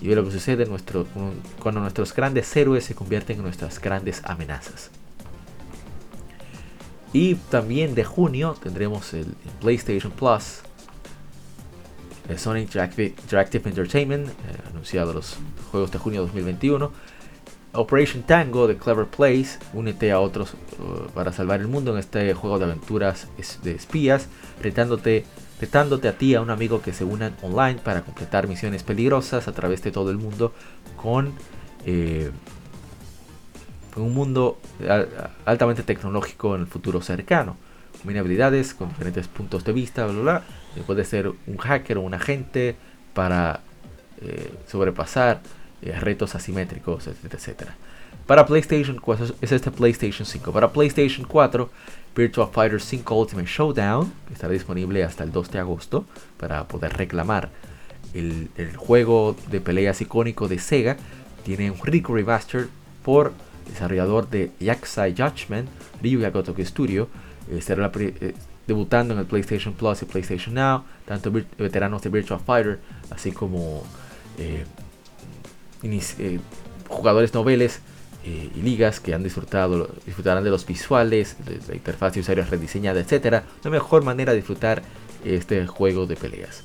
[0.00, 0.66] Y ve lo que sucede
[1.60, 4.90] cuando nuestros grandes héroes se convierten en nuestras grandes amenazas.
[7.12, 10.62] Y también de junio tendremos el PlayStation Plus
[12.36, 13.14] Sony Interactive,
[13.68, 14.32] Entertainment, eh,
[14.68, 15.36] anunciado los
[15.70, 16.90] juegos de junio de 2021.
[17.72, 22.32] Operation Tango de Clever Place, únete a otros uh, para salvar el mundo en este
[22.34, 23.28] juego de aventuras
[23.62, 24.28] de espías,
[24.62, 25.24] retándote,
[25.60, 29.52] retándote a ti a un amigo que se unan online para completar misiones peligrosas a
[29.52, 30.52] través de todo el mundo
[30.96, 31.32] con,
[31.84, 32.30] eh,
[33.96, 34.58] un mundo
[35.46, 37.56] altamente tecnológico en el futuro cercano.
[37.98, 40.42] Combina habilidades con diferentes puntos de vista, bla, bla,
[40.76, 42.76] eh, puede ser un hacker o un agente
[43.14, 43.60] para
[44.20, 45.40] eh, sobrepasar
[45.82, 47.74] eh, retos asimétricos, etcétera,
[48.26, 50.52] Para PlayStation 4 es este PlayStation 5.
[50.52, 51.70] Para PlayStation 4,
[52.16, 56.06] Virtual Fighter 5 Ultimate Showdown estará disponible hasta el 2 de agosto
[56.38, 57.50] para poder reclamar.
[58.14, 60.96] El, juego de peleas icónico de Sega
[61.44, 62.68] tiene un Rico Remaster
[63.04, 63.32] por
[63.68, 65.68] desarrollador de Yakusai Judgment,
[66.02, 67.08] Ryuga Gotoku Studio.
[67.60, 67.92] Será la,
[68.66, 73.84] debutando en el PlayStation Plus y PlayStation Now, tanto veteranos de Virtual Fighter, así como
[74.38, 74.64] eh,
[75.82, 76.40] eh,
[76.88, 77.80] jugadores noveles
[78.26, 82.50] eh, y ligas que han disfrutado, disfrutarán de los visuales, de la interfaz de usuarios
[82.50, 83.42] rediseñada, etc.
[83.62, 84.82] La mejor manera de disfrutar
[85.24, 86.64] este juego de peleas.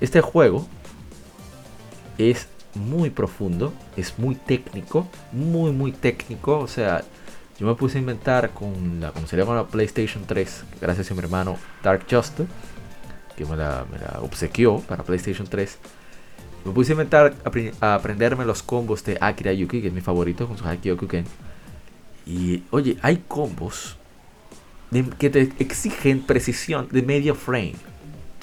[0.00, 0.66] este juego
[2.18, 7.02] es muy profundo, es muy técnico, muy muy técnico, o sea,
[7.58, 11.14] yo me puse a inventar con la, como sería con la PlayStation 3, gracias a
[11.14, 12.46] mi hermano Dark Justice,
[13.36, 13.86] que me la,
[14.20, 15.78] obsequió para PlayStation 3.
[16.66, 17.34] Me puse a inventar,
[17.80, 21.24] a, aprenderme los combos de Akira Yuki, que es mi favorito, con su Haki Ken.
[22.26, 23.96] Y oye, hay combos
[25.18, 27.74] que te exigen precisión de medio frame.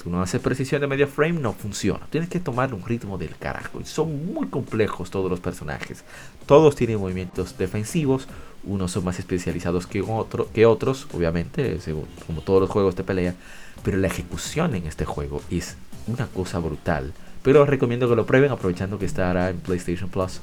[0.02, 2.06] Tú no haces precisión de medio frame, no funciona.
[2.08, 3.80] Tienes que tomar un ritmo del carajo.
[3.80, 6.02] Y son muy complejos todos los personajes.
[6.46, 8.26] Todos tienen movimientos defensivos,
[8.64, 11.78] unos son más especializados que, otro, que otros, obviamente,
[12.26, 13.34] como todos los juegos de pelea.
[13.82, 17.12] Pero la ejecución en este juego es una cosa brutal.
[17.44, 20.40] Pero recomiendo que lo prueben aprovechando que estará en PlayStation Plus.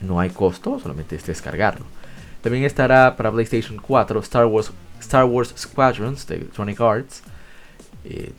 [0.00, 1.84] No hay costo, solamente es descargarlo.
[2.40, 7.22] También estará para PlayStation 4 Star Wars, Star Wars Squadrons de Electronic Arts.
[8.06, 8.32] Eh,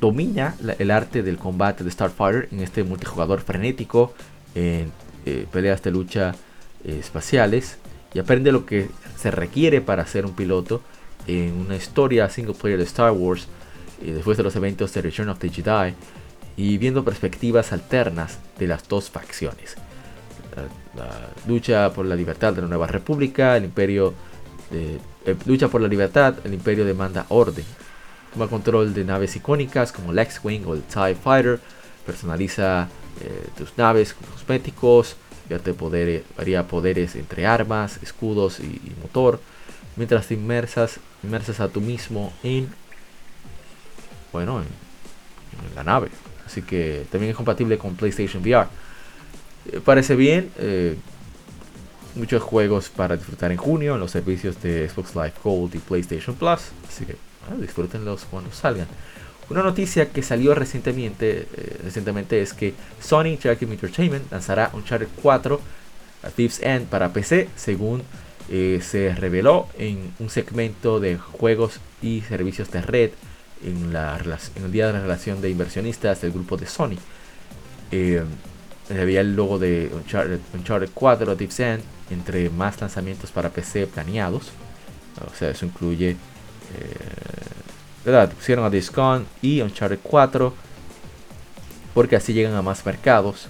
[0.00, 4.14] domina el arte del combate de Starfighter en este multijugador frenético
[4.54, 4.90] en
[5.26, 6.34] eh, peleas de lucha
[6.82, 7.76] eh, espaciales
[8.14, 10.80] y aprende lo que se requiere para ser un piloto
[11.26, 13.48] en una historia single player de Star Wars
[14.00, 15.94] después de los eventos de Return of the Jedi
[16.56, 19.76] y viendo perspectivas alternas de las dos facciones.
[20.96, 21.10] La,
[21.46, 24.14] lucha por la libertad de la nueva república, el imperio
[24.70, 27.64] de, eh, lucha por la libertad, el imperio demanda orden.
[28.32, 31.60] Toma control de naves icónicas como el X-Wing o el TIE Fighter,
[32.06, 32.88] personaliza
[33.20, 35.16] eh, tus naves con cosméticos,
[35.78, 39.40] poder, haría poderes entre armas, escudos y, motor,
[39.96, 42.68] mientras te inmersas, inmersas a tú mismo en,
[44.32, 46.08] bueno, en la nave.
[46.46, 48.68] Así que también es compatible con PlayStation VR.
[49.72, 50.50] Eh, parece bien.
[50.58, 50.96] Eh,
[52.14, 56.34] muchos juegos para disfrutar en junio en los servicios de Xbox Live Gold y PlayStation
[56.36, 56.60] Plus.
[56.88, 57.16] Así que
[57.60, 58.86] disfrútenlos cuando salgan.
[59.50, 65.60] Una noticia que salió recientemente, eh, es que Sony Interactive Entertainment lanzará Uncharted 4
[66.22, 68.02] a Thief's End para PC, según
[68.48, 73.10] se reveló en un segmento de juegos y servicios de red
[73.66, 74.18] en, la,
[74.54, 76.96] en el día de la relación de inversionistas del grupo de Sony.
[77.90, 78.22] Eh,
[78.90, 79.90] había el logo de
[80.54, 84.50] Uncharted, 4 Deep End entre más lanzamientos para PC planeados.
[85.30, 86.10] O sea, eso incluye.
[86.10, 86.16] Eh,
[88.04, 88.30] ¿Verdad?
[88.30, 90.54] Pusieron a Discon y Uncharted 4
[91.92, 93.48] porque así llegan a más mercados.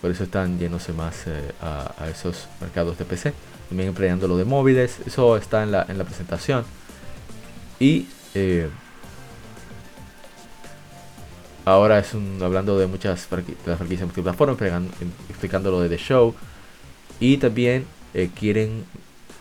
[0.00, 3.32] Por eso están yéndose más eh, a, esos mercados de PC.
[3.68, 4.98] También empleando lo de móviles.
[5.06, 6.64] Eso está en la, en la presentación.
[7.78, 8.68] Y eh,
[11.66, 14.56] Ahora es un, hablando de muchas de las franquicias multiplataformas,
[15.28, 16.32] explicando lo de The Show.
[17.18, 18.84] Y también eh, quieren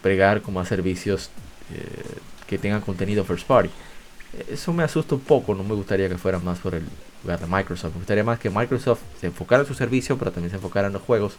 [0.02, 1.30] pregar como a servicios
[1.72, 2.18] eh,
[2.48, 3.70] que tengan contenido first party.
[4.50, 6.84] Eso me asusta un poco, no me gustaría que fuera más por el
[7.22, 7.94] lugar de Microsoft.
[7.94, 10.94] Me gustaría más que Microsoft se enfocara en su servicio, pero también se enfocara en
[10.94, 11.36] los juegos.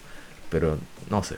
[0.50, 0.78] Pero
[1.10, 1.34] no sé.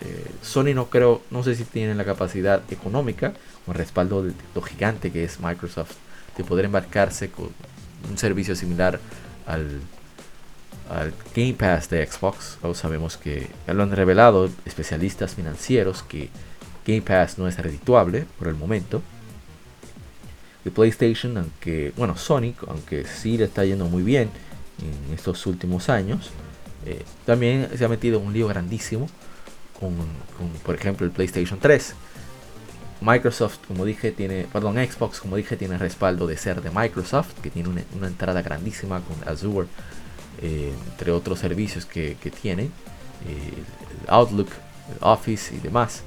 [0.00, 3.34] Eh, Sony no creo, no sé si tienen la capacidad económica
[3.66, 5.96] o el respaldo de lo gigante que es Microsoft
[6.38, 7.50] de poder embarcarse con
[8.10, 9.00] un servicio similar
[9.46, 9.80] al,
[10.90, 12.58] al Game Pass de Xbox.
[12.60, 16.28] Todos sabemos que ya lo han revelado especialistas financieros que
[16.86, 19.02] Game Pass no es redituable por el momento.
[20.64, 24.30] De PlayStation, aunque, bueno, Sonic, aunque sí le está yendo muy bien
[24.80, 26.30] en estos últimos años,
[26.84, 29.08] eh, también se ha metido en un lío grandísimo
[29.78, 29.92] con,
[30.64, 31.94] por ejemplo, el PlayStation 3
[33.00, 37.50] Microsoft, como dije, tiene, perdón, Xbox, como dije, tiene respaldo de ser de Microsoft, que
[37.50, 39.68] tiene una, entrada grandísima con Azure,
[40.40, 43.64] eh, entre otros servicios que, tiene, eh,
[44.08, 44.48] Outlook,
[45.00, 46.02] Office y demás.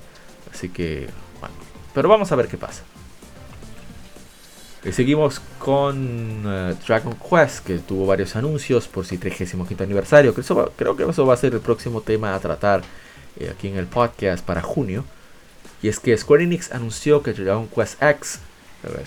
[0.51, 1.09] Así que,
[1.39, 1.55] bueno,
[1.93, 2.83] pero vamos a ver qué pasa.
[4.83, 10.33] Y seguimos con eh, Dragon Quest, que tuvo varios anuncios por su 35 aniversario.
[10.33, 10.41] Que
[10.75, 12.81] creo que eso va a ser el próximo tema a tratar
[13.51, 15.05] aquí en el podcast para junio.
[15.81, 18.39] Y es que Square Enix anunció que Dragon Quest X,
[18.83, 19.01] la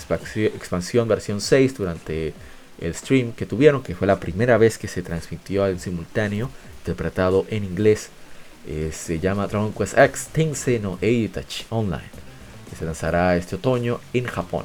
[0.46, 2.32] expansión versión 6, durante
[2.80, 7.46] el stream que tuvieron, que fue la primera vez que se transmitió en simultáneo, interpretado
[7.50, 8.10] en inglés,
[8.66, 12.10] eh, se llama Dragon Quest X Tensei no Eitachi Online,
[12.76, 14.64] se lanzará este otoño en Japón.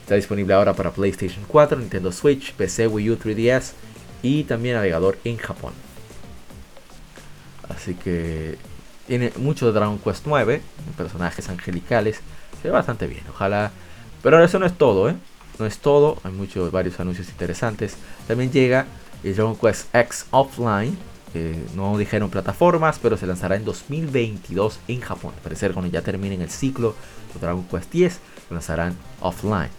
[0.00, 3.72] Está disponible ahora para PlayStation 4, Nintendo Switch, PC, Wii U, 3DS
[4.22, 5.72] y también navegador en Japón.
[7.68, 8.56] Así que
[9.08, 10.62] tiene mucho de Dragon Quest 9,
[10.96, 12.20] personajes angelicales.
[12.60, 13.72] Se ve bastante bien, ojalá.
[14.22, 15.16] Pero eso no es todo, ¿eh?
[15.58, 17.96] No es todo, hay muchos, varios anuncios interesantes.
[18.28, 18.86] También llega
[19.24, 20.96] el Dragon Quest X Offline.
[21.74, 25.32] no dijeron plataformas, pero se lanzará en 2022 en Japón.
[25.36, 26.94] Al parecer, cuando ya terminen el ciclo
[27.32, 29.70] de Dragon Quest 10, lo lanzarán offline.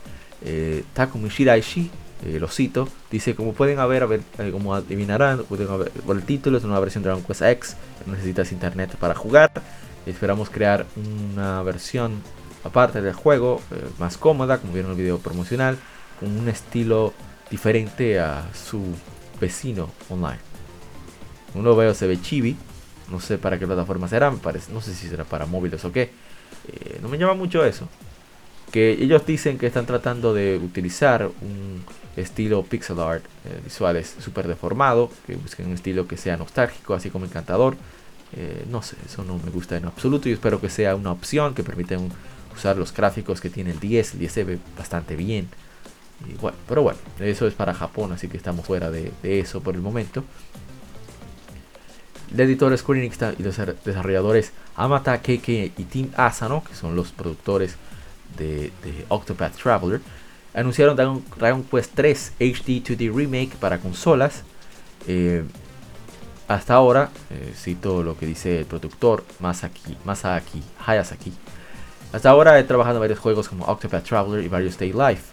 [0.44, 1.92] Eh, Takumi Shiraishi
[2.26, 5.68] eh, lo cito, dice como pueden haber, eh, como adivinarán, pueden
[6.06, 9.54] por el título es una versión de Dragon Quest X, necesitas internet para jugar,
[10.06, 12.22] esperamos crear una versión
[12.66, 15.78] aparte del juego, eh, más cómoda, como vieron en el video promocional,
[16.20, 17.14] con un estilo
[17.50, 18.84] diferente a su
[19.40, 20.40] vecino online.
[21.56, 22.58] Uno veo se ve chibi,
[23.10, 26.12] no sé para qué plataforma será, parece, no sé si será para móviles o qué,
[27.02, 27.88] no me llama mucho eso.
[28.72, 31.84] Que ellos dicen que están tratando de utilizar un
[32.16, 37.10] estilo pixel art, eh, visuales súper deformado, que busquen un estilo que sea nostálgico, así
[37.10, 37.76] como encantador.
[38.34, 41.56] Eh, no sé, eso no me gusta en absoluto y espero que sea una opción
[41.56, 41.98] que permita
[42.56, 44.14] usar los gráficos que tiene el 10.
[44.14, 45.48] El 10 se ve bastante bien.
[46.42, 49.82] Bueno, pero bueno, eso es para Japón, así que estamos fuera de, eso por el
[49.82, 50.24] momento.
[52.34, 57.12] El editor Square Enix y los desarrolladores Amata KK y Team Asano, que son los
[57.12, 57.78] productores
[58.38, 58.72] de
[59.08, 60.02] Octopath Traveler,
[60.54, 60.96] anunciaron
[61.38, 64.44] Dragon, Quest 3 HD 2D Remake para consolas.
[65.08, 65.44] Eh,
[66.48, 71.32] hasta ahora, eh, cito lo que dice el productor Masaki, Masaki Hayasaki.
[72.12, 75.24] Hasta ahora he trabajado en varios juegos como Octopath Traveler y varios Stay Life.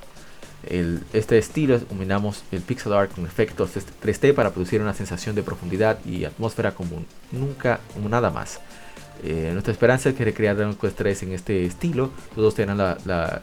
[1.12, 5.98] este estilo combinamos el pixel art con efectos 3D para producir una sensación de profundidad
[6.04, 8.60] y atmósfera como nunca, como nada más.
[9.22, 13.40] Eh, nuestra esperanza es que recrear Dragon Quest 3 en este estilo, todos tengan la,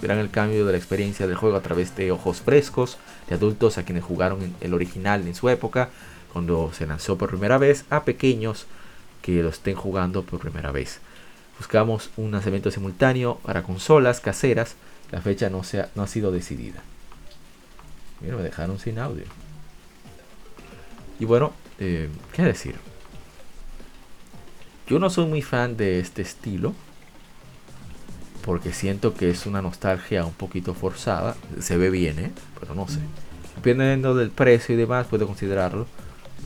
[0.00, 3.78] verán el cambio de la experiencia del juego a través de ojos frescos de adultos
[3.78, 5.90] a quienes jugaron el original en su época,
[6.32, 8.66] cuando se lanzó por primera vez, a pequeños
[9.22, 11.00] que lo estén jugando por primera vez.
[11.58, 14.74] Buscamos un lanzamiento simultáneo para consolas caseras.
[15.10, 16.82] La fecha no, se ha, no ha sido decidida.
[18.20, 19.24] Mira, me dejaron sin audio.
[21.18, 22.74] Y bueno, eh, ¿qué decir?
[24.86, 26.74] Yo no soy muy fan de este estilo.
[28.46, 31.36] Porque siento que es una nostalgia un poquito forzada.
[31.60, 32.30] Se ve bien, ¿eh?
[32.58, 33.00] Pero no sé.
[33.56, 35.86] Dependiendo del precio y demás, puedo considerarlo.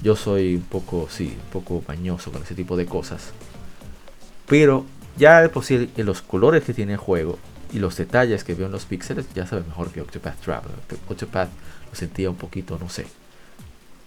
[0.03, 3.33] Yo soy un poco, sí, un poco bañoso con ese tipo de cosas.
[4.47, 4.87] Pero
[5.17, 7.39] ya de posible los colores que tiene el juego
[7.73, 10.77] y los detalles que veo en los píxeles ya sabe mejor que Octopath Traveler.
[11.09, 11.51] Octopath
[11.91, 13.07] lo sentía un poquito, no sé.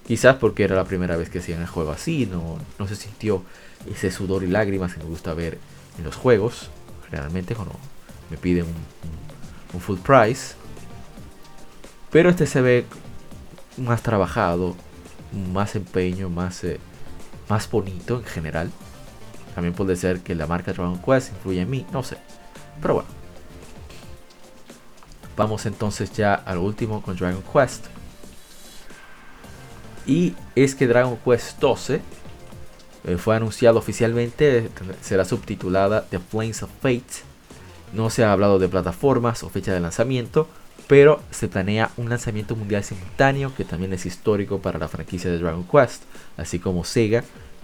[0.08, 3.44] Quizás porque era la primera vez que hacían el juego así, no, no se sintió
[3.90, 5.60] ese sudor y lágrimas que me gusta ver
[5.98, 6.70] en los juegos.
[7.06, 7.76] Generalmente cuando
[8.30, 8.66] me piden
[9.74, 10.56] un, full price.
[12.12, 12.86] Pero este se ve
[13.78, 14.76] más trabajado,
[15.52, 16.80] más empeño, más, eh,
[17.50, 18.72] más bonito en general.
[19.56, 22.18] También puede ser que la marca Dragon Quest influye en mí, no sé.
[22.82, 23.10] Pero bueno.
[25.36, 27.88] Vamos entonces ya al último con Dragon Quest.
[30.06, 32.02] Y es que Dragon Quest 12
[33.06, 34.70] eh, fue anunciado oficialmente,
[35.02, 37.24] será subtitulada The Flames of Fate.
[37.92, 40.48] No se ha hablado de plataformas o fecha de lanzamiento,
[40.88, 45.38] pero se planea un lanzamiento mundial simultáneo que también es histórico para la franquicia de
[45.38, 46.04] Dragon Quest,
[46.38, 47.24] así como Sega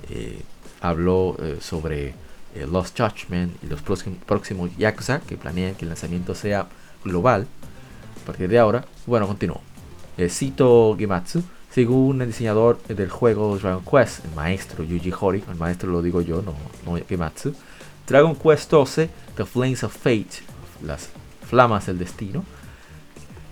[0.10, 0.42] eh,
[0.82, 2.14] habló eh, sobre
[2.72, 6.68] Lost Judgment y los próximos Yakuza que planean que el lanzamiento sea
[7.06, 7.48] global
[8.22, 8.86] a partir de ahora.
[9.06, 9.62] Bueno, continúo.
[10.30, 15.91] cito Gematsu, según el diseñador del juego Dragon Quest, el maestro Yuji Horii, el maestro
[15.91, 16.53] lo digo yo, no,
[16.86, 17.53] no Gematsu,
[18.07, 20.43] Dragon Quest 12, The Flames of Fate,
[20.84, 21.09] las
[21.47, 22.43] flamas del destino,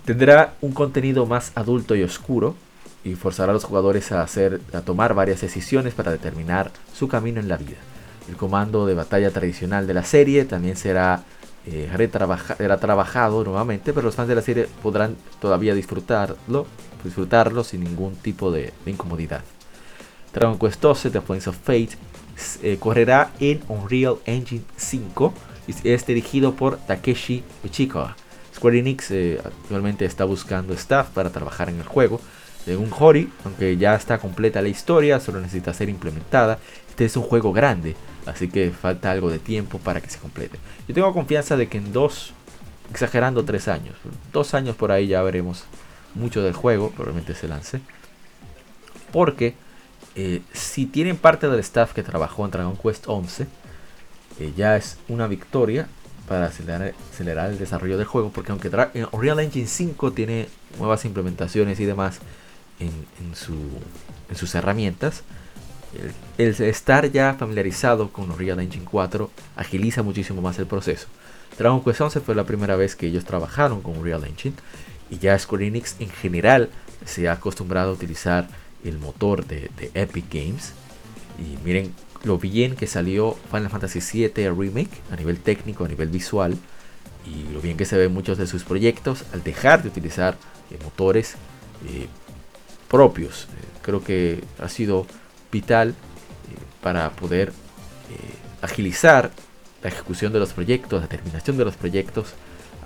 [0.05, 2.55] tendrá un contenido más adulto y oscuro,
[3.03, 7.39] y forzará a los jugadores a, hacer, a tomar varias decisiones para determinar su camino
[7.39, 7.77] en la vida.
[8.27, 11.23] El comando de batalla tradicional de la serie también será,
[11.65, 16.65] eh, trabajado nuevamente, pero los fans de la serie podrán todavía disfrutarlo,
[17.03, 19.41] disfrutarlo sin ningún tipo de, incomodidad.
[20.33, 21.89] Dragon Quest 12 The Flames of Fate
[22.61, 25.33] eh, correrá en Unreal Engine 5
[25.67, 28.15] y es dirigido por Takeshi Uchikawa.
[28.55, 32.19] Square Enix eh, actualmente está buscando staff para trabajar en el juego,
[32.65, 36.59] según Hori, aunque ya está completa la historia, solo necesita ser implementada.
[36.89, 37.95] Este es un juego grande,
[38.25, 40.57] así que falta algo de tiempo para que se complete.
[40.87, 42.33] Yo tengo confianza de que en dos,
[42.89, 43.95] exagerando tres años,
[44.33, 45.63] dos años por ahí ya veremos
[46.17, 47.81] mucho del juego, probablemente se lance.
[49.11, 49.55] Porque
[50.15, 53.47] eh, si tienen parte del staff que trabajó en Dragon Quest 11,
[54.39, 55.87] eh, ya es una victoria
[56.27, 58.31] para acelerar, acelerar, el desarrollo del juego.
[58.31, 58.69] Porque aunque
[59.11, 62.19] Unreal Engine 5 tiene nuevas implementaciones y demás,
[62.79, 65.23] en, sus herramientas.
[66.37, 71.07] El, estar ya familiarizado con Unreal Engine 4 agiliza muchísimo más el proceso.
[71.57, 74.55] Dragon Quest 11 fue la primera vez que ellos trabajaron con Unreal Engine
[75.09, 76.69] y ya Square Enix en general
[77.05, 78.47] se ha acostumbrado a utilizar
[78.83, 80.73] el motor de, Epic Games.
[81.39, 81.93] Y miren
[82.23, 86.57] lo bien que salió Final Fantasy VII Remake a nivel técnico, a nivel visual.
[87.25, 90.37] Y lo bien que se ven muchos de sus proyectos al dejar de utilizar
[90.71, 91.35] eh, motores
[91.87, 92.07] eh,
[92.87, 93.43] propios.
[93.45, 95.05] Eh, creo que ha sido
[95.51, 95.95] vital
[96.81, 97.51] para poder
[98.61, 99.31] agilizar
[99.83, 102.33] la ejecución de los proyectos, la terminación de los proyectos,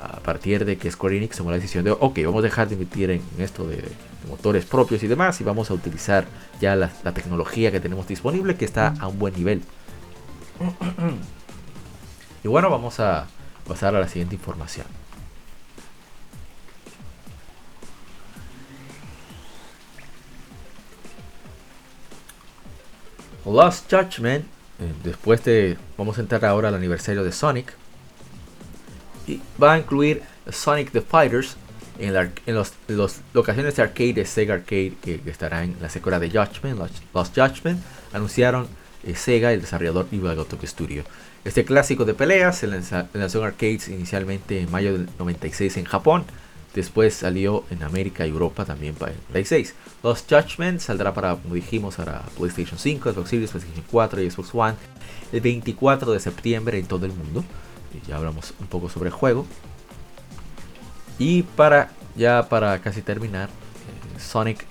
[0.01, 2.75] a partir de que Square Enix tomó la decisión de, ok, vamos a dejar de
[2.75, 3.83] emitir en, esto de,
[4.27, 6.25] motores propios y demás, y vamos a utilizar
[6.59, 9.61] ya la, la tecnología que tenemos disponible, que está a un buen nivel.
[12.43, 13.27] y bueno, vamos a
[13.67, 14.85] pasar a la siguiente información.
[23.45, 24.45] Lost Judgment,
[24.79, 27.75] eh, después de, vamos a entrar ahora al aniversario de Sonic,
[29.27, 31.55] y va a incluir Sonic the Fighters
[31.99, 32.73] en, las
[33.33, 36.79] locaciones de arcade de Sega Arcade que, estará en la secuela de Judgment,
[37.13, 38.67] Lost, Judgment, anunciaron
[39.03, 41.03] eh, Sega y el desarrollador Evil Gotok Studio.
[41.43, 46.25] Este clásico de peleas se lanzó en arcades inicialmente en mayo del 96 en Japón
[46.73, 49.75] Después salió en América y Europa también para el Play 6.
[50.03, 54.49] Los Judgment saldrá para, como dijimos, para PlayStation 5, Xbox Series, PlayStation 4 y Xbox
[54.53, 54.75] One
[55.33, 57.43] el 24 de septiembre en todo el mundo.
[58.07, 59.45] Ya hablamos un poco sobre el juego.
[61.19, 64.65] Y para ya para casi terminar, eh, Sonic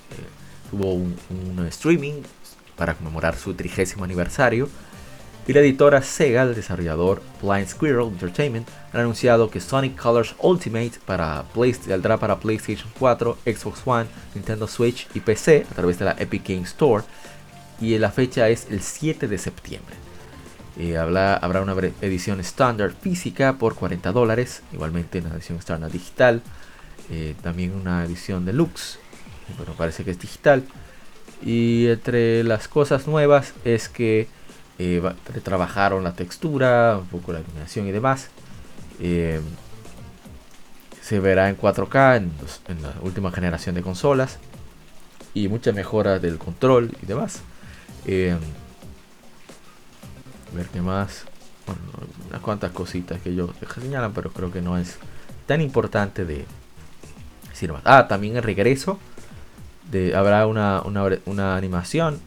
[0.70, 2.22] tuvo un, streaming
[2.76, 4.68] para conmemorar su trigésimo aniversario.
[5.46, 10.92] Y la editora Sega, el desarrollador Blind Squirrel Entertainment, han anunciado que Sonic Colors Ultimate
[11.06, 11.44] para
[11.86, 16.46] saldrá para PlayStation 4, Xbox One, Nintendo Switch y PC a través de la Epic
[16.46, 17.04] Games Store.
[17.80, 19.96] Y la fecha es el 7 de septiembre.
[20.78, 26.42] Eh, habrá, una edición estándar física por 40 dólares, igualmente una edición estándar digital,
[27.10, 28.98] eh, también una edición deluxe
[29.56, 30.64] bueno, parece que es digital.
[31.42, 34.28] Y entre las cosas nuevas es que
[34.78, 35.02] eh,
[35.42, 38.28] trabajaron la textura, un poco la iluminación y demás.
[39.00, 39.40] Eh,
[41.00, 42.16] se verá en 4K
[42.68, 44.38] en, la última generación de consolas.
[45.32, 47.40] Y muchas mejoras del control y demás.
[48.06, 48.36] Eh,
[50.55, 51.24] ver qué más.
[51.66, 51.82] Bueno,
[52.28, 54.98] unas cuantas cositas que yo señalan, pero creo que no es
[55.46, 56.46] tan importante de
[57.48, 57.82] decir más.
[57.84, 58.98] Ah, también el regreso
[60.14, 60.82] habrá una,
[61.26, 62.20] una, animación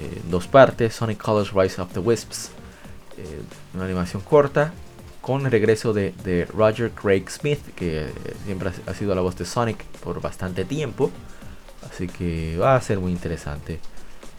[0.00, 2.50] eh, dos partes, Sonic Colors Rise of the Wisps,
[3.16, 3.42] eh,
[3.74, 4.72] una animación corta
[5.20, 8.12] con el regreso de, Roger Craig Smith, que eh,
[8.44, 11.10] siempre ha sido la voz de Sonic por bastante tiempo,
[11.88, 13.78] así que va a ser muy interesante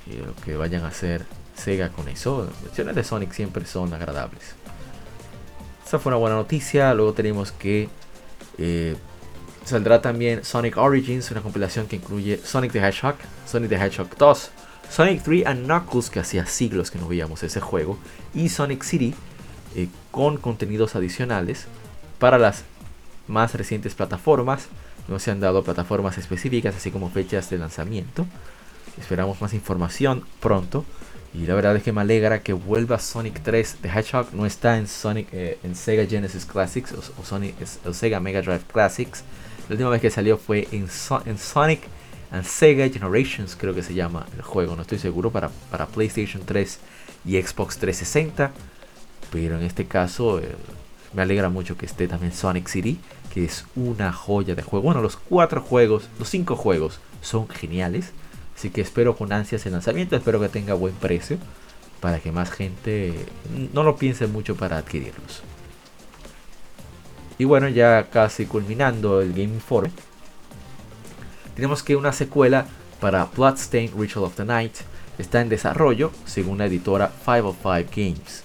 [0.05, 1.25] lo que vayan a hacer
[1.55, 2.45] Sega con eso.
[2.45, 4.55] Las versiones de Sonic siempre son agradables.
[5.85, 6.93] Esa fue una buena noticia.
[6.93, 7.89] Luego tenemos que
[9.65, 13.15] Saldrá también Sonic Origins, una compilación que incluye Sonic the Hedgehog,
[13.47, 14.51] Sonic the Hedgehog 2,
[14.91, 17.97] Sonic 3 and Knuckles, que hacía siglos que no veíamos ese juego,
[18.35, 19.15] y Sonic City,
[19.75, 21.65] eh, con contenidos adicionales
[22.19, 22.63] para las
[23.27, 24.67] más recientes plataformas.
[25.07, 28.27] No se han dado plataformas específicas, así como fechas de lanzamiento.
[28.99, 30.85] Esperamos más información pronto.
[31.37, 34.33] Y la verdad es que me alegra que vuelva Sonic 3 The Hedgehog.
[34.33, 37.55] No está en Sonic eh, en Sega Genesis Classics o, Sonic,
[37.85, 39.23] o Sega Mega Drive Classics.
[39.67, 41.81] La última vez que salió fue en, Sonic
[42.31, 46.43] and Sega Generations, creo que se llama el juego, no estoy seguro, para, para PlayStation
[46.45, 46.79] 3
[47.25, 48.51] y Xbox 360.
[49.31, 50.55] Pero en este caso eh,
[51.13, 52.97] me alegra mucho que esté también Sonic City,
[53.33, 54.85] que es una joya de juego.
[54.85, 58.13] Bueno, los cuatro juegos, los cinco juegos son geniales.
[58.55, 61.37] Así que espero con ansias el lanzamiento, espero que tenga buen precio
[61.99, 63.13] para que más gente
[63.73, 65.43] no lo piense mucho para adquirirlos.
[67.37, 69.91] Y bueno, ya casi culminando el Game Informe,
[71.55, 72.65] tenemos que una secuela
[72.99, 74.75] para Bloodstained Ritual of the Night
[75.17, 78.43] está en desarrollo según la editora 505 Games.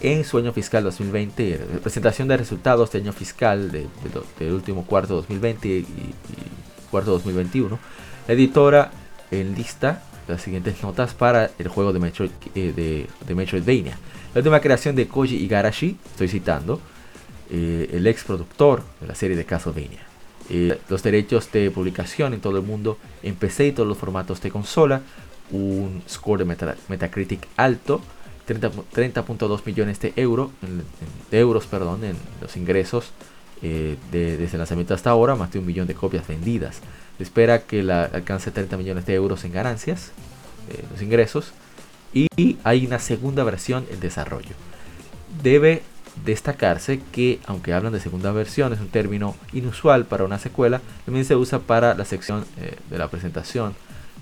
[0.00, 5.68] En su año fiscal 2020, presentación de resultados de año fiscal del último cuarto 2020
[5.68, 5.86] y,
[6.90, 7.78] cuarto 2021,
[8.28, 8.90] la editora
[9.30, 13.98] enlista las siguientes notas para el juego de, Metroid, eh, de, de Metroidvania.
[14.34, 16.80] La última creación de Koji Igarashi, estoy citando,
[17.50, 20.06] eh, el ex productor de la serie de Castlevania.
[20.50, 24.42] Eh, los derechos de publicación en todo el mundo en PC y todos los formatos
[24.42, 25.00] de consola,
[25.50, 28.02] un score de Metacritic alto,
[28.46, 30.50] 30.2 millones de, euro,
[31.30, 33.12] de euros perdón, en los ingresos
[33.62, 36.80] eh, desde el lanzamiento hasta ahora, más de un millón de copias vendidas.
[37.18, 40.12] Se espera que la alcance 30 millones de euros en ganancias,
[40.92, 41.52] los ingresos,
[42.12, 44.54] y hay una segunda versión en desarrollo.
[45.42, 45.82] Debe
[46.24, 51.24] destacarse que, aunque hablan de segunda versión, es un término inusual para una secuela, también
[51.24, 53.74] se usa para la sección eh, de la presentación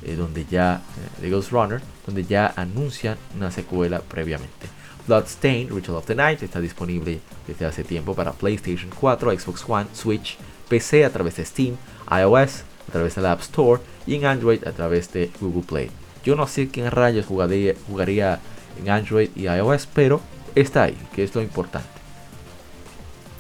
[0.03, 0.83] eh, donde ya
[1.19, 4.67] eh, de Ghost Runner, donde ya anuncian una secuela previamente.
[5.07, 9.87] Bloodstained Ritual of the Night está disponible desde hace tiempo para PlayStation 4, Xbox One,
[9.95, 10.37] Switch,
[10.69, 11.77] PC a través de Steam,
[12.11, 15.91] iOS a través de la App Store y en Android a través de Google Play.
[16.25, 18.41] Yo no sé quién rayos jugaría, jugaría
[18.81, 20.21] en Android y iOS, pero
[20.55, 21.89] está ahí, que es lo importante.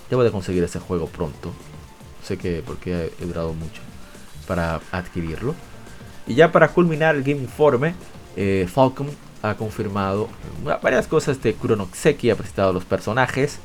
[0.09, 1.53] Debo de conseguir ese juego pronto.
[2.23, 3.83] Sé que porque he durado mucho
[4.47, 5.55] para adquirirlo.
[6.27, 7.95] Y ya para culminar el Game Informe,
[8.37, 9.09] eh, Falcon
[9.43, 10.29] ha confirmado
[10.83, 13.59] varias cosas de Kuronokseki, ha presentado los personajes.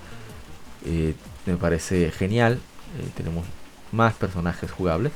[0.86, 1.16] Eh,
[1.46, 2.60] me parece genial.
[3.00, 3.46] Eh, tenemos
[3.92, 5.12] más personajes jugables.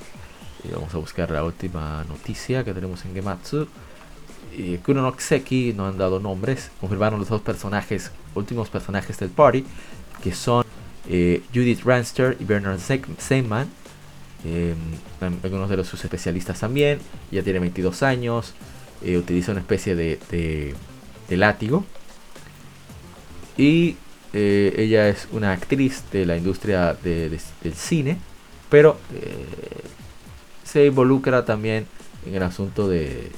[0.68, 3.68] Y vamos a buscar la última noticia que tenemos en Gematsu.
[4.58, 6.72] Eh, Kuronokseki no han dado nombres.
[6.80, 9.66] Confirmaron los dos personajes, últimos personajes del party,
[10.24, 10.66] que son
[11.10, 13.68] eh, Judith Ranster y Bernard Seyman.
[14.46, 14.74] Eh,
[15.44, 17.00] algunos de los, sus especialistas también.
[17.32, 18.54] Ya tiene 22 años.
[19.04, 20.20] Eh, utiliza una especie de,
[21.28, 21.86] de, látigo.
[23.58, 23.98] Y
[24.34, 27.40] ella es una actriz de la industria del
[27.74, 28.18] cine.
[28.70, 28.98] Pero
[30.66, 31.88] se involucra también
[32.26, 33.32] en el asunto de,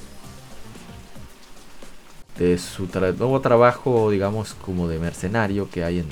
[2.38, 6.08] de su nuevo trabajo, digamos, como de mercenario que hay en,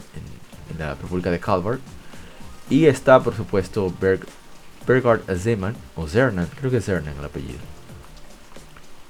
[0.79, 1.81] la República de Calvert.
[2.69, 4.27] Y está, por supuesto, Berg,
[4.87, 7.59] Bergard Zeman, o Zernan, creo que es Zernan el apellido.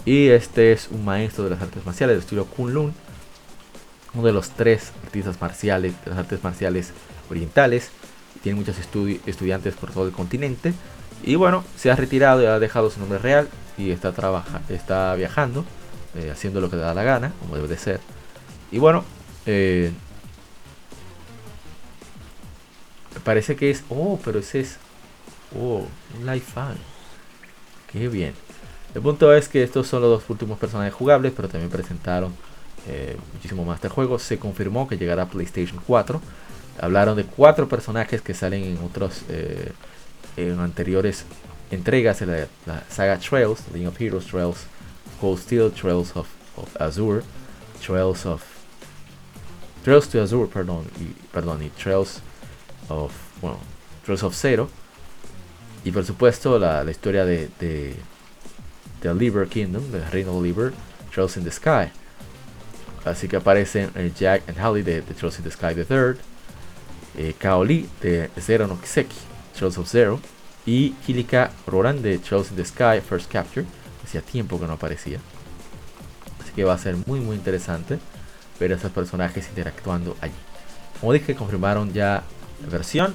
[0.05, 2.95] Y este es un maestro de las artes marciales del estilo Kunlun,
[4.15, 6.93] uno de los tres artistas marciales, de las artes marciales
[7.29, 7.91] orientales.
[8.43, 10.75] Tiene muchos estudiantes por todo el continente.
[11.23, 14.15] Y bueno, se ha retirado y ha dejado su nombre real y está,
[14.69, 15.65] está viajando,
[16.15, 18.01] eh, haciendo lo que le da la gana, como debe de ser.
[18.71, 19.05] Y bueno,
[19.47, 19.93] eh,
[23.27, 23.83] parece que es.
[23.89, 24.79] Oh, pero ese es.
[25.59, 25.85] Oh,
[26.17, 26.77] un live fan.
[27.91, 28.35] Qué bien.
[28.95, 32.33] El punto es que estos son los dos últimos personajes jugables, pero también presentaron
[32.89, 34.19] eh, muchísimo más de juego.
[34.19, 36.21] Se confirmó que llegará a PlayStation 4.
[36.81, 39.73] Hablaron de cuatro personajes que salen en otros eh,
[40.37, 41.25] en anteriores
[41.71, 44.67] entregas de la, saga Trails, League of Heroes, Trails,
[45.21, 46.29] Cold Steel, Trails of,
[46.79, 47.23] Azure,
[47.81, 48.43] Trails of
[49.85, 52.21] Trails to Azure, perdón, y, perdón, y Trails
[52.89, 53.59] of, bueno,
[54.05, 54.69] Trails of Zero.
[55.85, 57.95] Y por supuesto la, la historia de, de,
[59.01, 60.73] de Liber Kingdom, de Reino Liber,
[61.13, 61.93] Trails in the Sky.
[63.05, 66.19] Así que aparecen eh, Jack and Holly de, de, Trails in the Sky the Third,
[67.17, 69.15] eh, Kaoli de Zero no Kiseki,
[69.57, 70.21] Trails of Zero,
[70.67, 73.67] y Hilika Roran de Trails in the Sky First Capture.
[74.05, 75.19] Hacía tiempo que no aparecía.
[76.43, 77.99] Así que va a ser muy muy interesante
[78.59, 80.35] ver a esos personajes interactuando allí.
[81.01, 82.23] Como dije, confirmaron ya
[82.63, 83.15] la versión.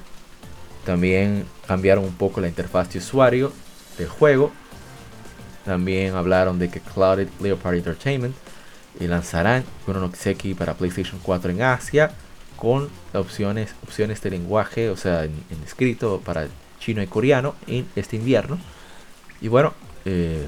[0.86, 3.52] También cambiaron un poco la interfaz de usuario
[3.98, 4.52] del juego.
[5.66, 8.36] También hablaron de que Clouded Leopard Entertainment
[9.00, 12.12] y lanzarán Chrono Xeki para PlayStation 4 en Asia
[12.62, 15.34] con opciones, opciones de lenguaje, o sea, en,
[15.66, 16.48] escrito para
[16.80, 18.60] chino y coreano en este invierno.
[19.42, 19.74] Y bueno,
[20.06, 20.46] eh,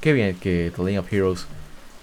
[0.00, 1.46] qué bien que The Lane of Heroes,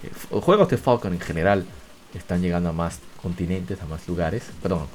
[0.04, 1.66] eh, juegos de Falcon en general,
[2.14, 4.86] están llegando a más continentes, a más lugares, perdón,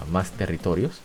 [0.00, 1.02] a más territorios.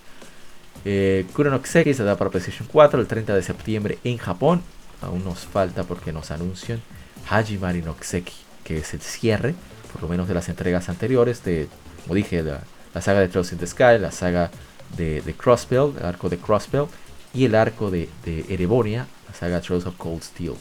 [0.85, 4.61] Eh, Xeki se da para PlayStation 4 el 30 de septiembre en Japón.
[5.01, 6.81] Aún nos falta porque nos anuncian
[7.29, 9.53] Hajimari no Xeki, que es el cierre,
[9.91, 11.67] por lo menos de las entregas anteriores, de,
[12.09, 14.49] como dije, la, saga de Trails in the Sky, la saga
[14.97, 16.87] de, de Crossbell, el arco de Crossbell,
[17.35, 20.55] y el arco de, Erebonia, la saga Trails of Cold Steel.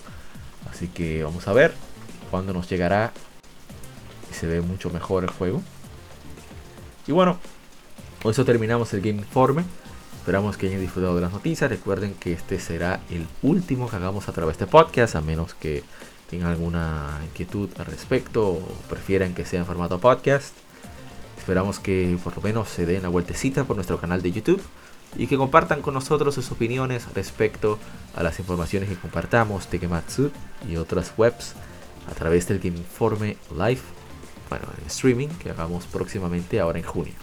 [0.70, 1.72] Así que vamos a ver
[2.30, 3.12] cuándo nos llegará
[4.30, 5.62] y se ve mucho mejor el juego.
[7.06, 7.38] Y bueno,
[8.22, 9.64] con eso terminamos el Game Informe.
[10.18, 11.70] Esperamos que hayan disfrutado de las noticias.
[11.70, 15.82] Recuerden que este será el último que hagamos a través de podcast, a menos que
[16.28, 20.52] tengan alguna inquietud al respecto o prefieran que sea en formato podcast.
[21.48, 24.60] Esperamos que por lo menos se den la vueltecita por nuestro canal de YouTube
[25.16, 27.78] y que compartan con nosotros sus opiniones respecto
[28.14, 30.30] a las informaciones que compartamos de Gematsu
[30.68, 31.54] y otras webs
[32.06, 33.80] a través del Game Informe Live,
[34.50, 37.14] bueno, en streaming que hagamos próximamente ahora en junio.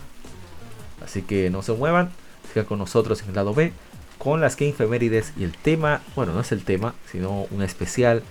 [1.03, 2.09] Así que no se muevan,
[2.51, 3.73] sigan con nosotros en el lado B
[4.17, 8.23] con las Game Femérides y el tema, bueno, no es el tema, sino un especial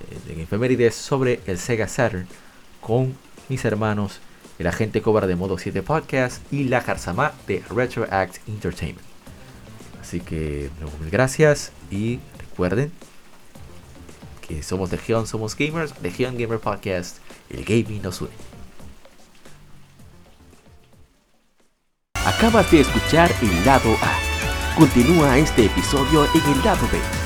[0.00, 2.26] eh, de Game Femérides sobre el Sega Saturn
[2.80, 3.14] con
[3.50, 4.22] mis hermanos,
[4.62, 9.04] el agente Cobra de Modo 7 Podcast y la Jarzama de Retro Act Entertainment.
[10.00, 12.92] Así que, mil gracias y recuerden
[14.46, 17.16] que somos Legion, somos gamers, Legion Gamer Podcast,
[17.50, 18.30] el gaming nos une.
[22.24, 24.78] Acabas de escuchar el lado A.
[24.78, 27.21] Continúa este episodio en el lado B